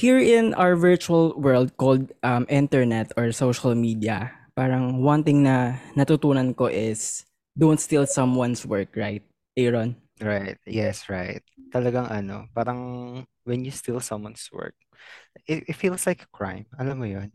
here 0.00 0.18
in 0.18 0.54
our 0.56 0.76
virtual 0.76 1.36
world 1.36 1.76
called 1.76 2.12
um, 2.24 2.46
internet 2.48 3.12
or 3.20 3.32
social 3.36 3.74
media, 3.76 4.32
parang 4.56 5.04
one 5.04 5.22
thing 5.24 5.44
na 5.44 5.76
natutunan 5.92 6.56
ko 6.56 6.66
is 6.72 7.28
don't 7.58 7.80
steal 7.80 8.06
someone's 8.08 8.64
work, 8.64 8.96
right, 8.96 9.22
Aaron? 9.60 9.96
Right. 10.20 10.56
Yes, 10.68 11.08
right. 11.08 11.42
Talagang 11.72 12.08
ano, 12.10 12.48
parang 12.56 12.80
when 13.44 13.64
you 13.64 13.72
steal 13.72 14.00
someone's 14.00 14.48
work, 14.52 14.74
it, 15.48 15.64
it 15.68 15.76
feels 15.76 16.06
like 16.06 16.22
a 16.22 16.30
crime. 16.32 16.66
Alam 16.80 16.96
mo 17.00 17.06
yun? 17.08 17.28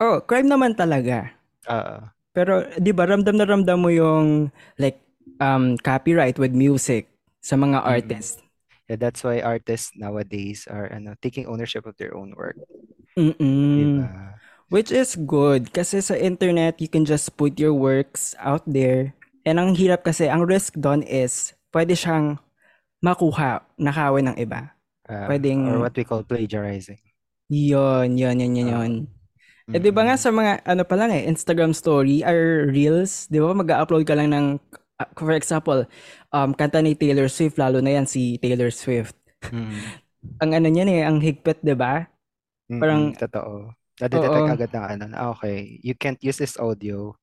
Oh, 0.00 0.22
crime 0.22 0.46
naman 0.48 0.74
talaga. 0.78 1.34
Oo. 1.68 1.96
Pero 2.34 2.64
'di 2.78 2.92
ba 2.94 3.08
ramdam 3.08 3.34
na 3.34 3.46
ramdam 3.48 3.78
mo 3.82 3.90
yung 3.90 4.52
like 4.78 5.00
um 5.42 5.74
copyright 5.82 6.38
with 6.38 6.54
music 6.54 7.10
sa 7.42 7.58
mga 7.58 7.82
Mm-mm. 7.82 7.88
artists. 7.98 8.38
Yeah, 8.88 8.96
that's 8.96 9.20
why 9.20 9.44
artists 9.44 9.92
nowadays 9.92 10.64
are 10.64 10.88
ano, 10.88 11.12
taking 11.20 11.44
ownership 11.44 11.84
of 11.84 11.96
their 12.00 12.16
own 12.16 12.32
work. 12.32 12.56
Mm-mm. 13.14 14.00
Diba? 14.00 14.08
Which 14.68 14.92
is 14.92 15.16
good 15.16 15.72
kasi 15.72 16.00
sa 16.00 16.16
internet 16.16 16.80
you 16.80 16.88
can 16.88 17.04
just 17.04 17.36
put 17.36 17.60
your 17.60 17.76
works 17.76 18.32
out 18.40 18.64
there. 18.64 19.12
And 19.44 19.60
ang 19.60 19.76
hirap 19.76 20.04
kasi 20.04 20.28
ang 20.28 20.44
risk 20.44 20.76
doon 20.76 21.04
is 21.04 21.56
pwede 21.72 21.96
siyang 21.96 22.40
makuha, 23.00 23.64
nakawin 23.80 24.32
ng 24.32 24.36
iba. 24.40 24.72
Uh, 25.08 25.24
or 25.24 25.36
Pwedeng 25.36 25.80
what 25.80 25.96
we 25.96 26.04
call 26.04 26.20
plagiarizing. 26.20 27.00
yon, 27.48 28.20
yon, 28.20 28.36
yon, 28.40 28.52
yon, 28.56 28.68
yon. 28.68 28.92
Eh, 29.68 29.80
di 29.80 29.92
ba 29.92 30.04
nga 30.04 30.16
sa 30.16 30.32
mga, 30.32 30.64
ano 30.64 30.80
pa 30.84 30.96
lang 30.96 31.12
eh, 31.12 31.28
Instagram 31.28 31.76
story 31.76 32.24
or 32.24 32.68
Reels, 32.72 33.28
di 33.28 33.36
ba 33.36 33.52
mag-upload 33.52 34.08
ka 34.08 34.16
lang 34.16 34.32
ng, 34.32 34.46
uh, 34.56 34.80
for 35.14 35.32
example, 35.34 35.86
um, 36.34 36.54
kanta 36.54 36.82
ni 36.82 36.98
Taylor 36.98 37.30
Swift, 37.30 37.58
lalo 37.58 37.78
na 37.78 37.98
yan 37.98 38.06
si 38.06 38.38
Taylor 38.38 38.70
Swift. 38.74 39.14
Mm. 39.50 39.78
Ang 40.42 40.50
ano 40.58 40.66
niyan 40.66 40.90
eh, 40.90 41.02
ang 41.06 41.22
higpit, 41.22 41.62
di 41.62 41.78
ba? 41.78 42.10
Parang, 42.66 43.14
Mm-mm, 43.14 43.22
totoo. 43.22 43.70
Nadidetect 43.98 44.46
oo, 44.46 44.50
agad 44.50 44.70
ano, 44.74 45.04
na, 45.10 45.16
ah, 45.18 45.30
okay, 45.34 45.78
you 45.82 45.94
can't 45.94 46.18
use 46.22 46.38
this 46.38 46.58
audio 46.58 47.14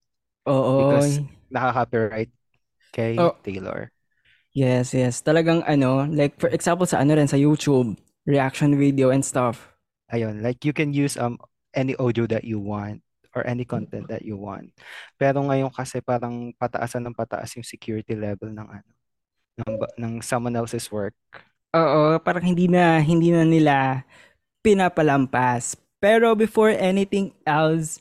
oo, 0.43 0.73
because 0.79 1.23
nakaka-copyright 1.47 2.31
kay 2.91 3.15
oh, 3.15 3.35
Taylor. 3.43 3.91
yes, 4.51 4.91
yes. 4.91 5.23
Talagang 5.23 5.63
ano, 5.67 6.03
like 6.07 6.35
for 6.35 6.51
example 6.51 6.83
sa 6.83 6.99
ano 6.99 7.15
rin, 7.15 7.31
sa 7.31 7.39
YouTube, 7.39 7.95
reaction 8.27 8.75
video 8.75 9.11
and 9.11 9.23
stuff. 9.23 9.75
Ayun, 10.11 10.43
like 10.43 10.67
you 10.67 10.75
can 10.75 10.91
use 10.91 11.15
um 11.15 11.39
any 11.71 11.95
audio 11.95 12.27
that 12.27 12.43
you 12.43 12.59
want 12.59 13.04
or 13.35 13.43
any 13.43 13.67
content 13.67 14.07
that 14.07 14.23
you 14.23 14.39
want. 14.39 14.71
Pero 15.19 15.43
ngayon 15.43 15.69
kasi 15.69 15.99
parang 15.99 16.55
pataasan 16.55 17.03
ng 17.05 17.15
pataas 17.15 17.51
yung 17.59 17.67
security 17.67 18.15
level 18.15 18.49
ng 18.49 18.67
ano 18.67 18.91
ng, 19.55 19.75
ng 19.99 20.13
someone 20.19 20.55
else's 20.55 20.87
work. 20.91 21.15
Oo, 21.75 22.19
parang 22.23 22.43
hindi 22.43 22.67
na, 22.67 22.99
hindi 22.99 23.31
na 23.31 23.43
nila 23.43 24.03
pinapalampas. 24.63 25.75
Pero 25.99 26.35
before 26.35 26.71
anything 26.75 27.35
else, 27.47 27.99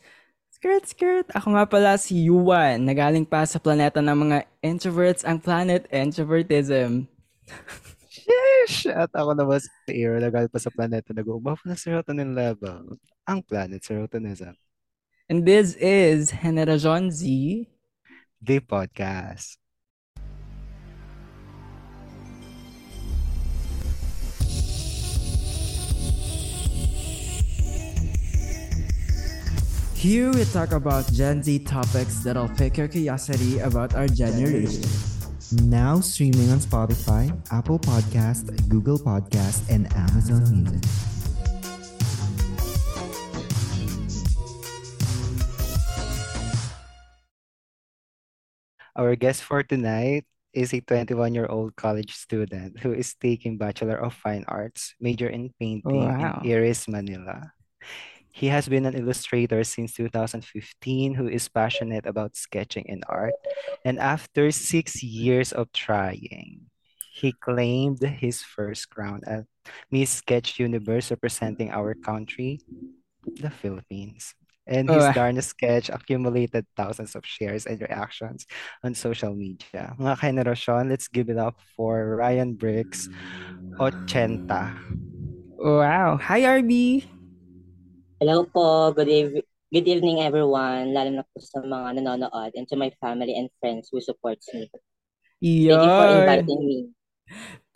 skirt, 0.51 0.87
skirt, 0.87 1.27
ako 1.35 1.59
nga 1.59 1.67
pala 1.67 1.91
si 1.99 2.27
Yuan, 2.27 2.87
nagaling 2.87 3.27
pa 3.27 3.47
sa 3.47 3.59
planeta 3.59 4.03
ng 4.03 4.15
mga 4.15 4.39
introverts, 4.63 5.23
ang 5.23 5.39
planet 5.39 5.87
introvertism. 5.91 7.07
Sheesh! 8.11 8.89
At 8.89 9.11
ako 9.13 9.37
naman 9.37 9.61
si 9.61 9.71
Air, 9.91 10.23
nagal 10.23 10.47
pa 10.49 10.57
sa 10.63 10.73
planeta 10.73 11.13
nag-uumap 11.13 11.61
na 11.67 11.77
serotonin 11.77 12.33
level. 12.33 12.97
Ang 13.27 13.43
planet 13.45 13.83
serotonism. 13.85 14.55
And 15.27 15.47
this 15.47 15.75
is 15.77 16.31
Generacion 16.31 17.11
Z. 17.11 17.67
The 18.43 18.61
podcast. 18.61 19.57
Here 29.97 30.31
we 30.31 30.45
talk 30.45 30.73
about 30.73 31.11
Gen 31.15 31.43
Z 31.43 31.61
topics 31.61 32.21
that'll 32.21 32.51
pique 32.51 32.77
your 32.77 32.89
curiosity 32.89 33.61
about 33.61 33.95
our 33.95 34.07
generation. 34.07 34.85
Now 35.65 36.01
streaming 36.01 36.53
on 36.53 36.61
Spotify, 36.61 37.33
Apple 37.51 37.79
Podcast, 37.79 38.53
Google 38.69 38.99
Podcast, 38.99 39.65
and 39.71 39.89
Amazon 39.97 40.45
Music. 40.53 41.14
Our 48.95 49.19
guest 49.19 49.43
for 49.43 49.67
tonight 49.67 50.23
is 50.55 50.71
a 50.71 50.79
21-year-old 50.79 51.75
college 51.75 52.15
student 52.15 52.79
who 52.79 52.95
is 52.95 53.19
taking 53.19 53.59
Bachelor 53.59 53.99
of 53.99 54.15
Fine 54.15 54.45
Arts, 54.47 54.95
major 55.01 55.27
in 55.27 55.51
painting 55.59 56.07
in 56.07 56.23
Iris, 56.47 56.87
Manila. 56.87 57.51
He 58.31 58.47
has 58.55 58.69
been 58.69 58.87
an 58.87 58.95
illustrator 58.95 59.65
since 59.65 59.95
2015 59.95 60.47
who 61.15 61.27
is 61.27 61.49
passionate 61.49 62.07
about 62.07 62.37
sketching 62.37 62.87
and 62.89 63.03
art. 63.09 63.35
And 63.85 63.99
after 63.99 64.53
six 64.55 65.03
years 65.03 65.51
of 65.51 65.73
trying, 65.73 66.71
he 67.19 67.35
claimed 67.35 67.99
his 67.99 68.43
first 68.43 68.91
crown 68.91 69.23
at 69.27 69.43
Miss 69.91 70.11
Sketch 70.23 70.61
Universe 70.61 71.11
representing 71.11 71.71
our 71.71 71.95
country, 71.95 72.63
the 73.27 73.51
Philippines. 73.51 74.35
And 74.65 74.89
his 74.89 75.05
Oh, 75.05 75.13
Darna 75.13 75.43
sketch 75.45 75.93
accumulated 75.93 76.65
thousands 76.77 77.13
of 77.15 77.25
shares 77.29 77.67
and 77.69 77.81
reactions 77.81 78.49
on 78.81 78.97
social 78.97 79.37
media. 79.37 79.93
Mga 80.01 80.17
kahenerasyon, 80.25 80.89
let's 80.89 81.09
give 81.09 81.29
it 81.29 81.37
up 81.37 81.61
for 81.77 82.17
Ryan 82.17 82.57
Briggs, 82.57 83.13
Ochenta. 83.77 84.73
wow. 85.61 86.17
Hi, 86.17 86.49
RB. 86.65 87.05
Hello 88.21 88.47
po, 88.49 88.93
good, 88.97 89.11
eve- 89.11 89.45
good 89.69 89.85
evening 89.85 90.23
everyone, 90.25 90.95
lalo 90.97 91.11
na 91.13 91.25
po 91.29 91.37
sa 91.43 91.61
mga 91.61 92.01
nanonood 92.01 92.57
and 92.57 92.65
to 92.71 92.77
my 92.79 92.89
family 93.03 93.37
and 93.37 93.53
friends 93.61 93.91
who 93.93 94.01
supports 94.01 94.49
me. 94.55 94.71
Thank 95.69 95.83
you 95.85 95.93
for 95.93 96.07
inviting 96.09 96.61
me. 96.65 96.79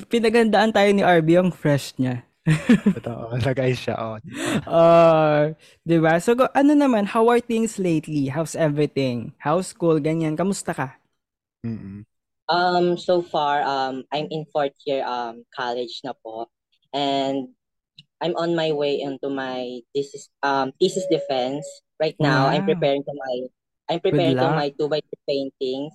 Pinagandaan 0.09 0.71
tayo 0.72 0.88
ni 0.94 1.03
RB 1.03 1.37
ang 1.37 1.50
fresh 1.53 1.93
niya. 1.98 2.28
Totoo, 2.97 3.36
lagay 3.47 3.72
siya 3.76 3.94
on. 4.00 4.20
Uh, 4.64 5.53
'di 5.84 5.97
ba? 6.00 6.16
So 6.22 6.32
go- 6.38 6.53
ano 6.56 6.72
naman, 6.72 7.04
how 7.12 7.28
are 7.28 7.41
things 7.44 7.76
lately? 7.76 8.32
How's 8.32 8.56
everything? 8.56 9.36
How's 9.41 9.69
school? 9.76 10.00
Ganyan. 10.00 10.34
Kamusta 10.38 10.72
ka? 10.72 10.88
Mm-mm. 11.66 12.04
Um, 12.48 12.97
so 12.97 13.20
far, 13.22 13.62
um, 13.62 14.04
I'm 14.12 14.26
in 14.31 14.47
fourth 14.53 14.72
year 14.86 15.04
um 15.04 15.44
college 15.54 16.00
na 16.04 16.12
po, 16.25 16.48
and 16.97 17.53
I'm 18.20 18.36
on 18.36 18.56
my 18.56 18.72
way 18.72 19.00
into 19.00 19.28
my 19.30 19.80
thesis 19.94 20.28
um 20.42 20.72
thesis 20.80 21.06
defense. 21.10 21.65
Right 22.00 22.16
now, 22.20 22.48
I'm 22.48 22.65
preparing 22.65 23.04
to 23.04 23.15
my 23.15 23.34
I'm 23.91 24.00
preparing 24.00 24.38
to 24.41 24.50
my 24.50 24.70
two 24.76 24.88
by 24.88 25.00
two 25.00 25.20
paintings, 25.28 25.94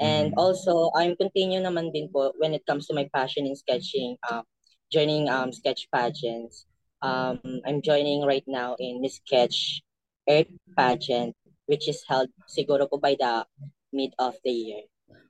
and 0.00 0.32
Mm. 0.32 0.38
also 0.38 0.90
I'm 0.96 1.16
continue 1.16 1.60
naman 1.60 1.92
din 1.92 2.08
po 2.12 2.32
when 2.40 2.54
it 2.56 2.64
comes 2.68 2.88
to 2.88 2.94
my 2.96 3.08
passion 3.12 3.46
in 3.46 3.56
sketching. 3.56 4.16
Um, 4.30 4.44
joining 4.92 5.32
um 5.32 5.48
sketch 5.56 5.88
pageants. 5.88 6.68
Um, 7.02 7.40
I'm 7.66 7.82
joining 7.82 8.22
right 8.22 8.44
now 8.46 8.76
in 8.78 9.02
Miss 9.02 9.18
Sketch 9.18 9.82
Earth 10.30 10.52
pageant, 10.78 11.34
which 11.66 11.88
is 11.90 12.04
held 12.06 12.30
siguro 12.46 12.86
po 12.86 13.00
by 13.00 13.18
the 13.18 13.42
mid 13.90 14.14
of 14.22 14.38
the 14.46 14.52
year. 14.54 14.82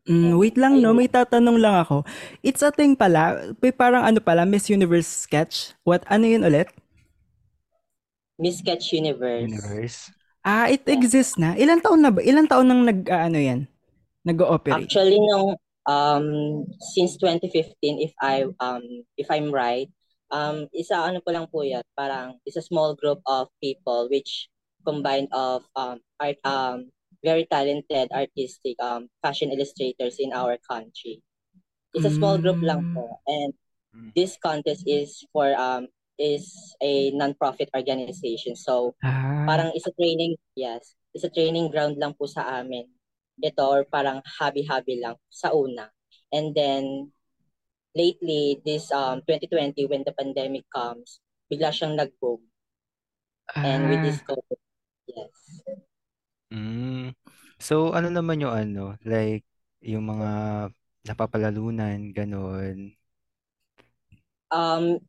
Mm, 0.02 0.34
wait 0.34 0.58
lang, 0.58 0.82
no? 0.82 0.90
May 0.90 1.06
tatanong 1.06 1.62
lang 1.62 1.78
ako. 1.78 2.02
It's 2.42 2.60
a 2.60 2.74
thing 2.74 2.98
pala. 2.98 3.54
May 3.62 3.70
parang 3.70 4.02
ano 4.02 4.18
pala, 4.18 4.42
Miss 4.42 4.66
Universe 4.66 5.06
sketch. 5.06 5.78
What? 5.86 6.02
Ano 6.10 6.26
yun 6.26 6.42
ulit? 6.42 6.68
Miss 8.36 8.58
Sketch 8.58 8.90
Universe. 8.92 9.46
Universe. 9.46 9.98
Ah, 10.42 10.66
it 10.66 10.82
Yeah. 10.82 10.98
exists 10.98 11.38
na. 11.38 11.54
Ilang 11.54 11.80
taon 11.86 12.02
na 12.02 12.10
ba? 12.10 12.18
Ilang 12.18 12.50
taon 12.50 12.66
nang 12.66 12.82
nag, 12.82 13.06
ah, 13.06 13.30
ano 13.30 13.38
yan? 13.38 13.70
Nag-ooperate? 14.26 14.90
Actually, 14.90 15.22
no, 15.22 15.54
um, 15.86 16.66
since 16.94 17.16
2015, 17.16 18.00
if 18.00 18.12
I 18.20 18.46
um, 18.60 18.82
if 19.16 19.30
I'm 19.30 19.50
right, 19.52 19.88
um, 20.30 20.68
isa 20.74 20.96
ano 20.96 21.20
po 21.20 21.30
lang 21.32 21.46
po 21.50 21.62
yan, 21.62 21.82
parang 21.96 22.38
it's 22.46 22.56
a 22.56 22.64
small 22.64 22.94
group 22.94 23.20
of 23.26 23.48
people 23.62 24.08
which 24.10 24.48
combined 24.82 25.30
of 25.30 25.62
um 25.78 26.02
art 26.18 26.38
um 26.42 26.90
very 27.22 27.46
talented 27.46 28.10
artistic 28.10 28.74
um 28.82 29.06
fashion 29.22 29.54
illustrators 29.54 30.18
in 30.18 30.32
our 30.34 30.58
country. 30.66 31.22
It's 31.94 32.08
a 32.08 32.10
small 32.10 32.40
group 32.40 32.58
lang 32.64 32.88
Mm. 32.88 32.94
po, 32.96 33.04
and 33.28 33.52
Mm. 33.92 34.10
this 34.16 34.40
contest 34.40 34.88
is 34.88 35.20
for 35.30 35.52
um 35.54 35.86
is 36.16 36.48
a 36.80 37.12
non-profit 37.12 37.68
organization. 37.76 38.56
So 38.56 38.94
Ah, 39.04 39.44
parang 39.48 39.70
isa 39.76 39.90
training, 39.98 40.38
yes, 40.56 40.94
isa 41.12 41.28
training 41.28 41.68
ground 41.68 41.98
lang 42.00 42.14
po 42.16 42.24
sa 42.24 42.62
amin. 42.62 42.88
Ito 43.40 43.64
or 43.64 43.82
parang 43.88 44.20
hobby-hobby 44.24 45.00
lang 45.00 45.16
sa 45.32 45.54
una. 45.54 45.88
And 46.32 46.52
then 46.52 47.12
lately 47.92 48.60
this 48.64 48.88
um 48.92 49.20
2020 49.28 49.88
when 49.88 50.02
the 50.04 50.12
pandemic 50.12 50.64
comes, 50.72 51.20
bigla 51.48 51.72
siyang 51.72 51.96
nag-boom. 51.96 52.40
And 53.52 53.88
with 53.92 54.02
this 54.04 54.20
ah. 54.24 54.26
COVID, 54.32 54.60
yes. 55.12 55.36
Mm. 56.52 57.12
So, 57.60 57.92
ano 57.94 58.08
naman 58.08 58.42
yung 58.42 58.52
ano, 58.52 58.96
like, 59.06 59.44
yung 59.80 60.08
mga 60.08 60.30
napapalalunan, 61.06 62.12
ganun. 62.12 62.96
Um 64.52 65.00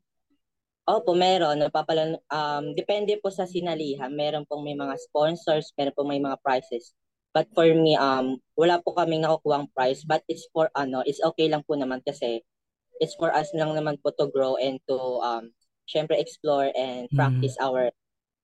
Opo, 0.83 1.15
meron. 1.15 1.63
Napapala, 1.63 2.19
um, 2.27 2.75
depende 2.75 3.15
po 3.23 3.31
sa 3.31 3.47
sinalihan. 3.47 4.11
Meron 4.11 4.43
pong 4.43 4.67
may 4.67 4.75
mga 4.75 4.99
sponsors, 4.99 5.71
meron 5.79 5.95
pong 5.95 6.11
may 6.11 6.19
mga 6.19 6.35
prizes. 6.43 6.91
But 7.33 7.49
for 7.57 7.65
me, 7.65 7.97
um, 7.97 8.37
wala 8.53 8.77
po 8.85 8.93
kaming 8.93 9.25
nakukuha 9.25 9.65
prize. 9.73 10.05
But 10.05 10.21
it's 10.29 10.45
for 10.53 10.69
ano, 10.77 11.01
it's 11.03 11.19
okay 11.33 11.49
lang 11.49 11.65
po 11.65 11.73
naman 11.73 12.05
kasi 12.05 12.45
it's 13.01 13.17
for 13.17 13.33
us 13.33 13.49
lang 13.57 13.73
naman 13.73 13.97
po 13.99 14.13
to 14.13 14.29
grow 14.29 14.55
and 14.61 14.77
to 14.85 14.97
um, 15.25 15.49
syempre 15.89 16.15
explore 16.21 16.69
and 16.77 17.09
Mm. 17.09 17.17
practice 17.17 17.57
our 17.57 17.89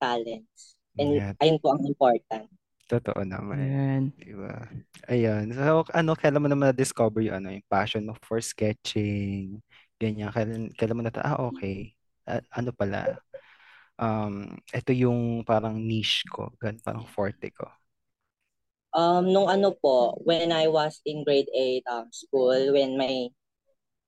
talents. 0.02 0.74
And 0.98 1.22
Yeah. 1.22 1.34
ayun 1.38 1.62
po 1.62 1.78
ang 1.78 1.86
important. 1.86 2.50
Totoo 2.90 3.22
naman. 3.22 3.62
Ayan. 3.62 4.04
Diba? 4.18 4.66
Ayan. 5.06 5.54
So, 5.54 5.86
ano, 5.94 6.18
kailan 6.18 6.42
mo 6.42 6.50
naman 6.50 6.74
na-discover 6.74 7.22
yung, 7.22 7.38
ano, 7.46 7.54
yung 7.54 7.70
passion 7.70 8.02
mo 8.10 8.18
for 8.26 8.42
sketching? 8.42 9.62
Ganyan. 10.02 10.34
Kailan, 10.34 10.74
kailan 10.74 10.98
mo 10.98 11.04
na, 11.06 11.14
ah, 11.22 11.38
okay. 11.54 11.94
Ah, 12.26 12.42
ano 12.58 12.74
pala? 12.74 13.22
Um, 14.02 14.58
ito 14.74 14.90
yung 14.96 15.46
parang 15.46 15.78
niche 15.78 16.26
ko. 16.34 16.50
Gan, 16.58 16.82
parang 16.82 17.06
forte 17.06 17.54
ko. 17.54 17.70
Um, 18.90 19.30
nung 19.30 19.46
ano 19.50 19.78
po, 19.78 20.18
when 20.26 20.50
I 20.50 20.66
was 20.66 20.98
in 21.06 21.22
grade 21.22 21.50
8 21.54 21.86
um, 21.86 22.08
school, 22.10 22.74
when 22.74 22.98
my 22.98 23.30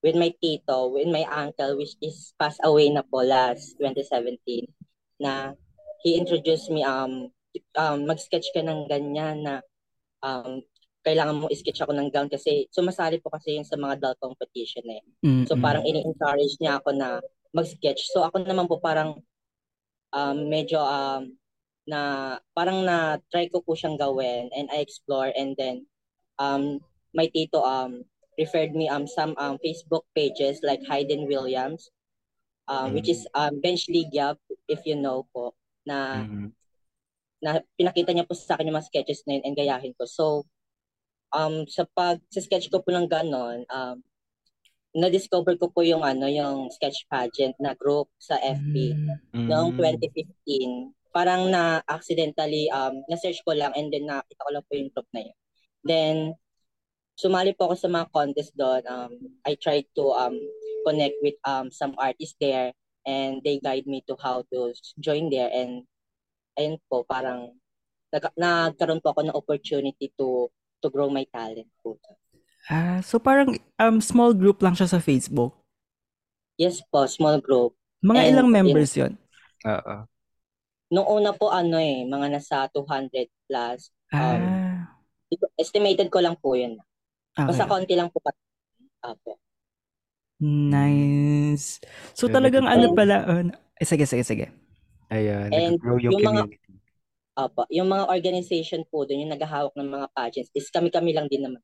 with 0.01 0.17
my 0.17 0.33
tito, 0.41 0.89
with 0.89 1.05
my 1.07 1.21
uncle, 1.29 1.77
which 1.77 1.93
is 2.01 2.33
passed 2.41 2.61
away 2.65 2.89
na 2.89 3.05
po 3.05 3.21
last 3.21 3.77
2017, 3.77 4.65
na 5.21 5.53
he 6.01 6.17
introduced 6.17 6.73
me, 6.73 6.81
um, 6.81 7.29
um 7.77 8.09
mag-sketch 8.09 8.49
ka 8.49 8.65
ng 8.65 8.89
ganyan 8.89 9.45
na 9.45 9.61
um, 10.25 10.65
kailangan 11.01 11.37
mo 11.37 11.49
sketch 11.49 11.81
ako 11.81 11.97
ng 11.97 12.13
gown 12.13 12.29
kasi 12.29 12.69
sumasali 12.69 13.17
po 13.17 13.33
kasi 13.33 13.57
yun 13.57 13.65
sa 13.65 13.77
mga 13.77 13.97
adult 13.97 14.17
competition 14.21 14.85
eh. 14.89 15.01
So 15.49 15.57
Mm-mm. 15.57 15.65
parang 15.65 15.83
ini-encourage 15.85 16.61
niya 16.61 16.77
ako 16.77 16.93
na 16.93 17.17
mag-sketch. 17.51 18.13
So 18.13 18.21
ako 18.21 18.45
naman 18.45 18.69
po 18.69 18.77
parang 18.77 19.17
um, 20.13 20.37
medyo 20.45 20.77
um, 20.77 21.33
na 21.87 22.37
parang 22.53 22.85
na 22.85 23.17
try 23.33 23.49
ko 23.49 23.61
po 23.61 23.73
siyang 23.73 23.97
gawin 23.97 24.49
and 24.53 24.69
I 24.69 24.81
explore 24.85 25.33
and 25.33 25.57
then 25.57 25.85
um, 26.37 26.79
my 27.13 27.25
tito 27.27 27.61
um, 27.61 28.05
referred 28.37 28.73
me 28.77 28.87
um 28.87 29.09
some 29.09 29.33
um, 29.41 29.57
Facebook 29.59 30.05
pages 30.13 30.61
like 30.61 30.81
Hayden 30.85 31.25
Williams 31.25 31.89
um, 32.71 32.93
which 32.93 33.09
is 33.09 33.27
um, 33.35 33.59
Bench 33.59 33.89
League 33.91 34.13
Yap, 34.15 34.37
if 34.71 34.85
you 34.87 34.95
know 34.95 35.27
po 35.35 35.51
na 35.83 36.23
Mhm. 36.23 36.47
na 37.41 37.57
pinakita 37.73 38.13
niya 38.13 38.23
po 38.23 38.37
sa 38.37 38.53
akin 38.53 38.69
yung 38.69 38.77
mga 38.77 38.87
sketches 38.87 39.25
na 39.25 39.33
yun 39.35 39.43
and 39.49 39.57
gayahin 39.57 39.97
ko. 39.97 40.05
So, 40.05 40.45
um, 41.33 41.65
sa 41.65 41.89
pag, 41.89 42.21
sa 42.29 42.37
sketch 42.37 42.69
ko 42.69 42.85
po 42.85 42.93
ng 42.93 43.09
ganon, 43.09 43.65
um, 43.65 43.97
na-discover 44.93 45.57
ko 45.57 45.73
po 45.73 45.81
yung 45.81 46.05
ano, 46.05 46.29
yung 46.29 46.69
sketch 46.69 47.09
pageant 47.09 47.57
na 47.57 47.73
group 47.73 48.13
sa 48.21 48.37
FB 48.37 48.93
Mm. 48.93 49.49
noong 49.49 49.73
Mm. 49.73 49.79
2015. 49.81 50.93
Parang 51.11 51.51
na 51.51 51.83
accidentally, 51.87 52.71
um, 52.71 53.03
na-search 53.11 53.43
ko 53.43 53.51
lang 53.51 53.75
and 53.75 53.91
then 53.91 54.07
nakita 54.07 54.41
ko 54.41 54.51
lang 54.51 54.65
po 54.65 54.71
yung 54.75 54.91
group 54.91 55.09
na 55.11 55.21
yun. 55.27 55.37
Then, 55.83 56.15
sumali 57.19 57.53
po 57.53 57.69
ako 57.71 57.75
sa 57.75 57.89
mga 57.91 58.07
contest 58.15 58.51
doon. 58.55 58.81
Um, 58.87 59.11
I 59.43 59.59
tried 59.59 59.85
to 59.99 60.15
um, 60.15 60.35
connect 60.87 61.19
with 61.21 61.35
um, 61.43 61.69
some 61.69 61.93
artists 61.99 62.39
there 62.39 62.71
and 63.05 63.43
they 63.43 63.59
guide 63.59 63.85
me 63.85 64.01
to 64.07 64.15
how 64.17 64.45
to 64.53 64.71
join 65.01 65.29
there 65.29 65.49
and 65.51 65.85
ayun 66.57 66.77
po, 66.87 67.03
parang 67.07 67.55
nag- 68.11 68.37
nagkaroon 68.37 69.01
po 69.01 69.15
ako 69.15 69.21
ng 69.25 69.37
opportunity 69.37 70.11
to 70.19 70.51
to 70.81 70.87
grow 70.89 71.07
my 71.07 71.23
talent 71.29 71.69
po. 71.81 71.97
Ah, 72.69 73.01
so 73.01 73.17
parang 73.17 73.57
um 73.81 73.97
small 74.03 74.33
group 74.37 74.61
lang 74.61 74.77
siya 74.77 74.89
sa 74.89 75.01
Facebook. 75.01 75.57
Yes 76.61 76.83
po, 76.93 77.09
small 77.09 77.41
group. 77.41 77.73
Mga 78.05 78.21
And 78.21 78.29
ilang 78.33 78.49
members 78.53 78.93
'yon? 78.93 79.17
Oo. 79.65 80.05
Nung 80.91 81.07
una 81.07 81.31
po 81.31 81.49
ano 81.49 81.79
eh, 81.79 82.03
mga 82.03 82.27
nasa 82.29 82.67
200 82.67 83.31
plus. 83.47 83.89
Um, 84.11 84.19
Ah, 84.19 84.91
estimated 85.55 86.11
ko 86.11 86.19
lang 86.19 86.35
po 86.35 86.53
yun. 86.53 86.75
Basta 87.33 87.63
okay. 87.63 87.71
konti 87.71 87.93
lang 87.95 88.11
po. 88.11 88.19
pa- 88.19 88.35
Apo. 89.01 89.39
Nice. 90.37 91.79
So 92.13 92.27
talagang 92.27 92.67
nag- 92.67 92.75
ano 92.75 92.85
And- 92.91 92.97
pala, 92.97 93.15
uh, 93.23 93.43
eh, 93.77 93.87
sige, 93.87 94.03
sige, 94.03 94.21
sige. 94.21 94.45
Ayan. 95.07 95.47
And 95.49 95.79
Nag-grow 95.79 95.97
yung 95.97 96.13
yung 96.13 96.21
mga- 96.21 96.43
community. 96.45 96.73
Apo. 97.31 97.61
Yung 97.71 97.87
mga 97.87 98.05
organization 98.09 98.83
po 98.85 99.07
doon, 99.07 99.23
yung 99.23 99.31
naghahawak 99.31 99.71
ng 99.73 99.87
mga 99.87 100.07
pageants, 100.11 100.51
is 100.51 100.67
kami-kami 100.67 101.15
lang 101.15 101.31
din 101.31 101.47
naman. 101.47 101.63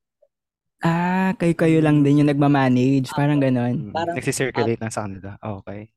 Ah, 0.79 1.33
kayo-kayo 1.35 1.81
lang 1.81 2.05
din 2.05 2.21
yung 2.21 2.29
nagmamanage, 2.29 3.09
parang 3.11 3.41
ganon. 3.41 3.89
Parang- 3.91 4.15
Nagsisirculate 4.15 4.79
lang 4.79 4.93
sa 4.93 5.03
kanila. 5.03 5.35
Okay. 5.35 5.89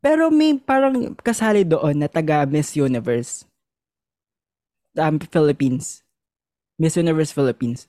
Pero 0.00 0.32
may 0.32 0.56
parang 0.56 1.12
kasali 1.20 1.60
doon 1.64 2.00
na 2.00 2.08
taga 2.08 2.48
Miss 2.48 2.72
Universe. 2.72 3.44
Um, 4.96 5.20
Philippines. 5.20 6.00
Miss 6.80 6.96
Universe 6.96 7.30
Philippines. 7.36 7.84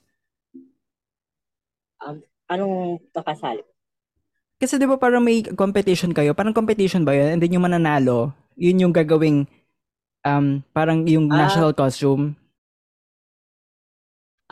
Anong 2.52 3.00
kakasali? 3.16 3.64
Kasi 4.60 4.76
di 4.76 4.84
ba 4.84 5.00
parang 5.00 5.24
may 5.24 5.40
competition 5.42 6.12
kayo? 6.12 6.36
Parang 6.36 6.52
competition 6.52 7.02
ba 7.02 7.16
yun? 7.16 7.34
And 7.34 7.40
then 7.40 7.56
yung 7.56 7.64
mananalo, 7.64 8.36
yun 8.54 8.78
yung 8.78 8.92
gagawing 8.94 9.48
um, 10.22 10.60
parang 10.76 11.08
yung 11.08 11.32
Ah. 11.32 11.48
national 11.48 11.72
costume. 11.72 12.36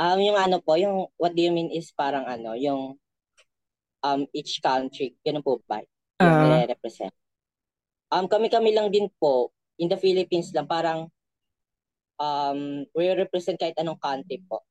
Um, 0.01 0.19
yung 0.25 0.41
ano 0.41 0.65
po, 0.65 0.81
yung 0.81 1.13
what 1.21 1.37
do 1.37 1.45
you 1.45 1.53
mean 1.53 1.69
is 1.69 1.93
parang 1.93 2.25
ano, 2.25 2.57
yung 2.57 2.97
um, 4.01 4.21
each 4.33 4.65
country, 4.65 5.13
ganun 5.21 5.45
po 5.45 5.61
ba? 5.69 5.85
Yung 6.19 6.25
Ah. 6.25 6.65
nire-represent. 6.65 7.13
Um, 8.11 8.27
kami-kami 8.27 8.75
lang 8.75 8.91
din 8.91 9.07
po, 9.23 9.55
in 9.79 9.87
the 9.87 9.97
Philippines 9.97 10.51
lang, 10.51 10.67
parang 10.67 11.07
um, 12.19 12.85
we 12.93 13.07
represent 13.15 13.57
kahit 13.57 13.79
anong 13.79 14.03
country 14.03 14.43
po. 14.45 14.67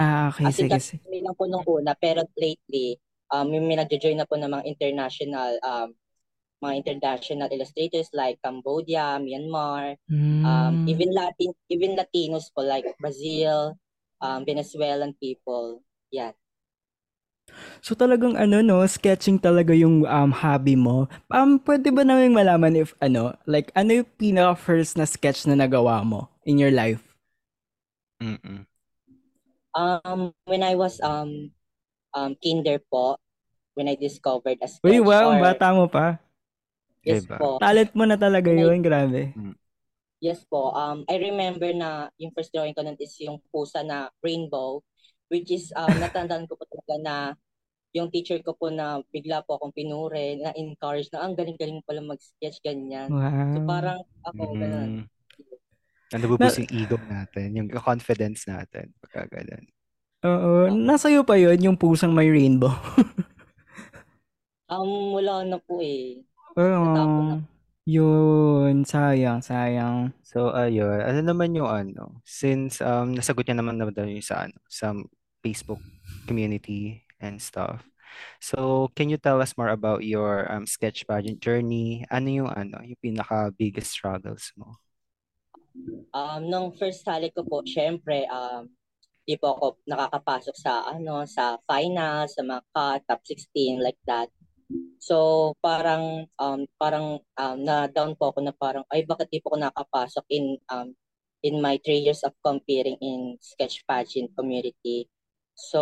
Ah, 0.00 0.32
okay, 0.32 0.48
As 0.48 0.56
in, 0.56 0.72
sige, 0.72 0.80
sige. 0.80 1.04
kami 1.04 1.20
lang 1.20 1.36
po 1.36 1.44
nung 1.44 1.62
una, 1.68 1.92
pero 1.92 2.24
lately, 2.40 2.96
um, 3.28 3.52
may, 3.52 3.76
nagjo-join 3.76 4.16
na 4.16 4.24
po 4.24 4.40
ng 4.40 4.48
mga 4.48 4.64
international, 4.64 5.60
um, 5.60 5.92
mga 6.64 6.74
international 6.80 7.48
illustrators 7.52 8.08
like 8.16 8.40
Cambodia, 8.40 9.20
Myanmar, 9.20 10.00
um, 10.44 10.80
Mm. 10.80 10.88
even 10.88 11.10
Latin, 11.12 11.52
even 11.68 11.92
Latinos 11.92 12.48
po 12.48 12.64
like 12.64 12.88
Brazil, 12.96 13.76
um, 14.24 14.40
Venezuelan 14.48 15.12
people. 15.20 15.84
Yan. 16.16 16.32
So 17.80 17.96
talagang 17.96 18.36
ano 18.36 18.60
no, 18.60 18.84
sketching 18.84 19.40
talaga 19.40 19.72
yung 19.72 20.04
um, 20.04 20.30
hobby 20.32 20.76
mo. 20.76 21.08
Um, 21.32 21.58
pwede 21.62 21.90
ba 21.94 22.04
namin 22.04 22.34
malaman 22.36 22.76
if 22.76 22.92
ano, 23.00 23.34
like 23.48 23.72
ano 23.74 24.02
yung 24.02 24.08
pinaka 24.18 24.56
first 24.58 24.96
na 24.96 25.06
sketch 25.08 25.44
na 25.48 25.56
nagawa 25.56 26.04
mo 26.04 26.28
in 26.44 26.58
your 26.60 26.72
life? 26.72 27.02
Mm-mm. 28.20 28.66
Um, 29.74 30.34
when 30.44 30.62
I 30.62 30.74
was 30.74 30.98
um, 31.00 31.54
um, 32.12 32.34
kinder 32.42 32.82
po, 32.90 33.16
when 33.74 33.88
I 33.88 33.94
discovered 33.94 34.58
a 34.60 34.68
sketch 34.68 34.82
Uy, 34.82 34.98
wow, 35.00 35.30
or- 35.30 35.40
bata 35.40 35.70
mo 35.72 35.86
pa. 35.86 36.18
yes 37.06 37.24
Diba? 37.24 37.38
po, 37.38 37.56
Talent 37.62 37.90
mo 37.96 38.04
na 38.04 38.18
talaga 38.20 38.50
yun, 38.52 38.82
grabe. 38.84 39.32
Yes 40.20 40.44
po. 40.44 40.68
Um, 40.76 41.08
I 41.08 41.16
remember 41.16 41.72
na 41.72 42.12
yung 42.20 42.28
first 42.36 42.52
drawing 42.52 42.76
ko 42.76 42.84
nun 42.84 43.00
is 43.00 43.16
yung 43.24 43.40
pusa 43.48 43.80
na 43.80 44.12
rainbow, 44.20 44.84
which 45.30 45.48
is, 45.54 45.70
um, 45.78 45.94
natandaan 46.02 46.44
ko 46.50 46.58
po 46.58 46.66
talaga 46.66 46.94
na 47.00 47.14
yung 47.94 48.10
teacher 48.10 48.38
ko 48.42 48.54
po 48.54 48.70
na 48.70 49.02
bigla 49.10 49.42
po 49.42 49.58
akong 49.58 49.74
pinure, 49.74 50.38
na-encourage 50.38 51.10
na 51.10 51.26
ang 51.26 51.34
galing-galing 51.34 51.82
pala 51.82 52.02
mag-sketch, 52.02 52.62
ganyan. 52.62 53.10
Wow. 53.10 53.54
So 53.54 53.58
parang 53.66 54.00
ako, 54.26 54.42
ganun. 54.54 54.90
Mm. 55.02 55.04
Nandabubus 56.10 56.58
yung 56.58 56.70
ego 56.74 56.98
natin, 57.06 57.54
yung 57.54 57.68
confidence 57.70 58.46
natin. 58.50 58.90
Pagka 58.98 59.30
ganun. 59.30 59.64
Oo, 60.20 60.50
nasa'yo 60.68 61.22
pa 61.22 61.38
yun, 61.38 61.58
yung 61.62 61.78
pusang 61.78 62.12
may 62.12 62.28
rainbow. 62.28 62.74
Um, 64.70 65.18
wala 65.18 65.42
na 65.42 65.58
po 65.58 65.82
eh. 65.82 66.22
Na. 66.54 66.62
Oo. 66.62 67.42
Yun, 67.90 68.86
sayang, 68.86 69.42
sayang. 69.42 70.14
So, 70.22 70.54
ayun. 70.54 71.02
Ano 71.02 71.26
naman 71.26 71.58
yung 71.58 71.66
ano? 71.66 72.22
Since 72.22 72.78
um, 72.78 73.18
nasagot 73.18 73.50
niya 73.50 73.58
naman 73.58 73.82
naman 73.82 73.98
yung 74.06 74.22
sa, 74.22 74.46
ano, 74.46 74.54
sa 74.70 74.94
Facebook 75.44 75.80
community 76.26 77.04
and 77.20 77.40
stuff. 77.40 77.84
So, 78.40 78.90
can 78.96 79.08
you 79.08 79.16
tell 79.16 79.40
us 79.40 79.54
more 79.56 79.70
about 79.70 80.02
your 80.02 80.50
um, 80.50 80.66
sketch 80.66 81.06
pageant 81.06 81.40
journey? 81.40 82.04
Ano 82.10 82.28
yung 82.28 82.50
ano, 82.50 82.82
yung 82.82 82.98
pinaka 82.98 83.54
biggest 83.54 83.94
struggles 83.94 84.50
mo? 84.58 84.80
Um, 86.10 86.50
nung 86.50 86.74
first 86.74 87.06
sali 87.06 87.30
ko 87.30 87.46
po, 87.46 87.62
syempre, 87.62 88.26
um, 88.26 88.66
di 89.22 89.38
po 89.38 89.54
ako 89.54 89.66
nakakapasok 89.86 90.56
sa, 90.58 90.90
ano, 90.90 91.22
sa 91.22 91.54
final, 91.70 92.26
sa 92.26 92.42
mga 92.42 92.62
cut, 92.74 93.00
top 93.06 93.20
16, 93.22 93.78
like 93.78 94.00
that. 94.10 94.26
So, 94.98 95.54
parang, 95.62 96.26
um, 96.38 96.66
parang, 96.78 97.22
um, 97.38 97.56
na-down 97.62 98.18
po 98.18 98.34
ako 98.34 98.42
na 98.42 98.54
parang, 98.54 98.82
ay, 98.90 99.06
bakit 99.06 99.30
di 99.30 99.38
po 99.38 99.54
ako 99.54 99.70
nakapasok 99.70 100.24
in, 100.30 100.58
um, 100.70 100.94
in 101.46 101.62
my 101.62 101.78
three 101.80 102.02
years 102.02 102.22
of 102.26 102.34
competing 102.42 102.98
in 103.00 103.38
sketch 103.40 103.82
pageant 103.86 104.34
community. 104.34 105.08
So, 105.60 105.80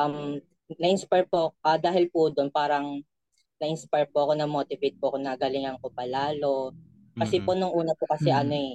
um, 0.00 0.40
na-inspire 0.80 1.28
po, 1.28 1.52
ah, 1.60 1.76
dahil 1.76 2.08
po 2.08 2.32
doon, 2.32 2.48
parang, 2.48 3.04
na-inspire 3.60 4.08
po 4.08 4.24
ako, 4.28 4.32
na-motivate 4.36 4.96
po 4.96 5.12
ako 5.12 5.18
na 5.20 5.36
galingan 5.36 5.76
ko 5.80 5.92
palalo. 5.92 6.72
Kasi 7.16 7.40
Mm-mm. 7.40 7.46
po 7.48 7.52
nung 7.56 7.72
una 7.72 7.92
po 7.96 8.04
kasi 8.08 8.28
Mm. 8.32 8.36
ano 8.40 8.54
eh, 8.56 8.74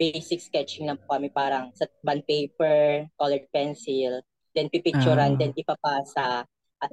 basic 0.00 0.40
sketching 0.40 0.88
lang 0.88 0.98
po 0.98 1.14
kami 1.14 1.28
parang 1.30 1.70
sa 1.76 1.86
bond 2.02 2.24
paper, 2.26 3.06
colored 3.14 3.46
pencil, 3.52 4.22
then 4.56 4.66
pipicturean, 4.72 5.34
Ah. 5.34 5.38
then 5.38 5.52
ipapasa. 5.54 6.46
Ah, 6.80 6.88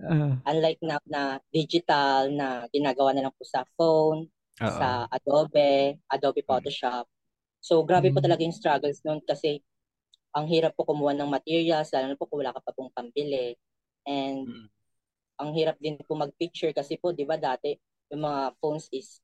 Unlike 0.48 0.80
now 0.84 1.00
na 1.08 1.40
digital 1.50 2.30
na 2.32 2.68
ginagawa 2.72 3.12
na 3.16 3.26
lang 3.28 3.34
po 3.36 3.44
sa 3.48 3.64
phone, 3.80 4.28
Oo. 4.62 4.70
sa 4.70 5.08
Adobe, 5.10 5.98
Adobe 6.12 6.44
Photoshop. 6.46 7.08
So 7.64 7.82
grabe 7.84 8.12
po 8.14 8.20
Mm. 8.20 8.26
talaga 8.28 8.42
yung 8.46 8.56
struggles 8.56 9.02
noon 9.04 9.20
kasi 9.26 9.60
ang 10.38 10.46
hirap 10.46 10.78
po 10.78 10.86
kumuha 10.86 11.18
ng 11.18 11.34
materials, 11.34 11.90
lalo 11.90 12.14
na 12.14 12.20
po 12.20 12.30
kung 12.30 12.46
wala 12.46 12.54
ka 12.54 12.62
pa 12.62 12.70
pong 12.78 12.94
pambili. 12.94 13.58
And 14.06 14.46
Mm. 14.46 14.68
ang 15.42 15.50
hirap 15.58 15.78
din 15.82 15.98
po 15.98 16.14
mag-picture 16.14 16.74
kasi 16.78 17.02
po, 17.02 17.10
di 17.10 17.26
ba 17.26 17.42
dati, 17.42 17.74
yung 18.14 18.22
mga 18.22 18.54
phones 18.62 18.86
is 18.94 19.18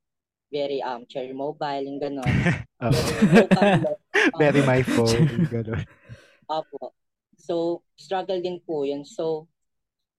very 0.49 0.81
um 0.81 1.05
cherry 1.09 1.33
mobile, 1.33 1.85
yung 1.85 2.01
gano'n. 2.01 2.33
Camera. 2.81 3.93
Very 4.41 4.61
my 4.69 4.81
phone. 4.85 5.25
Ganun. 5.53 5.81
Opo. 6.49 6.93
So, 7.37 7.81
struggle 7.97 8.41
din 8.41 8.61
po 8.61 8.85
yun. 8.85 9.05
So, 9.05 9.49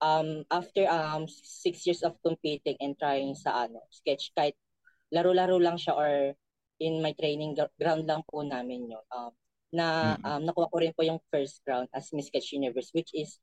um, 0.02 0.42
after 0.50 0.86
um 0.90 1.30
six 1.30 1.86
years 1.86 2.02
of 2.02 2.18
competing 2.22 2.74
and 2.82 2.98
trying 2.98 3.34
sa 3.38 3.66
ano, 3.66 3.86
sketch 3.94 4.34
kahit 4.34 4.58
laro-laro 5.14 5.58
lang 5.62 5.78
siya 5.78 5.94
or 5.94 6.10
in 6.82 6.98
my 6.98 7.14
training 7.14 7.54
gr- 7.54 7.70
ground 7.78 8.10
lang 8.10 8.26
po 8.26 8.42
namin 8.42 8.90
yun. 8.90 9.04
Um, 9.14 9.30
na 9.74 10.14
um, 10.22 10.40
nakuha 10.46 10.70
ko 10.70 10.76
rin 10.78 10.94
po 10.94 11.02
yung 11.02 11.18
first 11.28 11.58
round 11.66 11.90
as 11.90 12.14
Miss 12.14 12.30
Sketch 12.30 12.54
Universe 12.54 12.94
which 12.94 13.10
is 13.10 13.42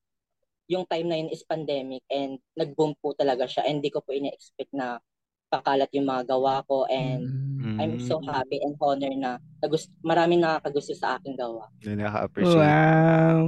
yung 0.71 0.87
time 0.87 1.11
na 1.11 1.19
yun 1.19 1.27
is 1.27 1.43
pandemic 1.43 1.99
and 2.07 2.39
nag-boom 2.55 2.95
po 3.03 3.11
talaga 3.11 3.43
siya 3.43 3.67
and 3.67 3.83
di 3.83 3.91
ko 3.91 3.99
po 3.99 4.15
ina-expect 4.15 4.71
na 4.71 5.03
pakalat 5.51 5.91
yung 5.91 6.07
mga 6.07 6.31
gawa 6.31 6.63
ko 6.63 6.87
and 6.87 7.27
mm. 7.59 7.75
I'm 7.75 7.99
so 7.99 8.23
happy 8.23 8.63
and 8.63 8.79
honored 8.79 9.19
na 9.19 9.35
nagus- 9.59 9.91
maraming 9.99 10.39
nakakagusto 10.39 10.95
sa 10.95 11.19
aking 11.19 11.35
gawa. 11.35 11.67
Na 11.83 12.07
Nakaka-appreciate. 12.07 12.55
Wow. 12.55 13.39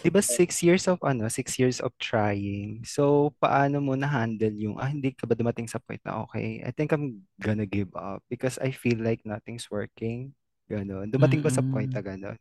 Diba 0.00 0.24
six 0.24 0.64
years 0.64 0.88
of 0.88 0.96
ano, 1.04 1.28
six 1.28 1.60
years 1.60 1.84
of 1.84 1.92
trying. 2.00 2.80
So, 2.88 3.36
paano 3.36 3.84
mo 3.84 3.92
na-handle 3.92 4.56
yung, 4.56 4.80
ah, 4.80 4.88
hindi 4.88 5.12
ka 5.12 5.28
ba 5.28 5.36
dumating 5.36 5.68
sa 5.68 5.76
point 5.84 6.00
na, 6.00 6.24
okay, 6.24 6.64
I 6.64 6.72
think 6.72 6.96
I'm 6.96 7.28
gonna 7.36 7.68
give 7.68 7.92
up 7.92 8.24
because 8.32 8.56
I 8.56 8.72
feel 8.72 9.04
like 9.04 9.20
nothing's 9.28 9.68
working. 9.68 10.32
Ganon. 10.68 11.06
Dumating 11.12 11.44
ba 11.44 11.52
sa 11.52 11.60
point 11.60 11.90
na 11.92 12.00
ganon? 12.00 12.36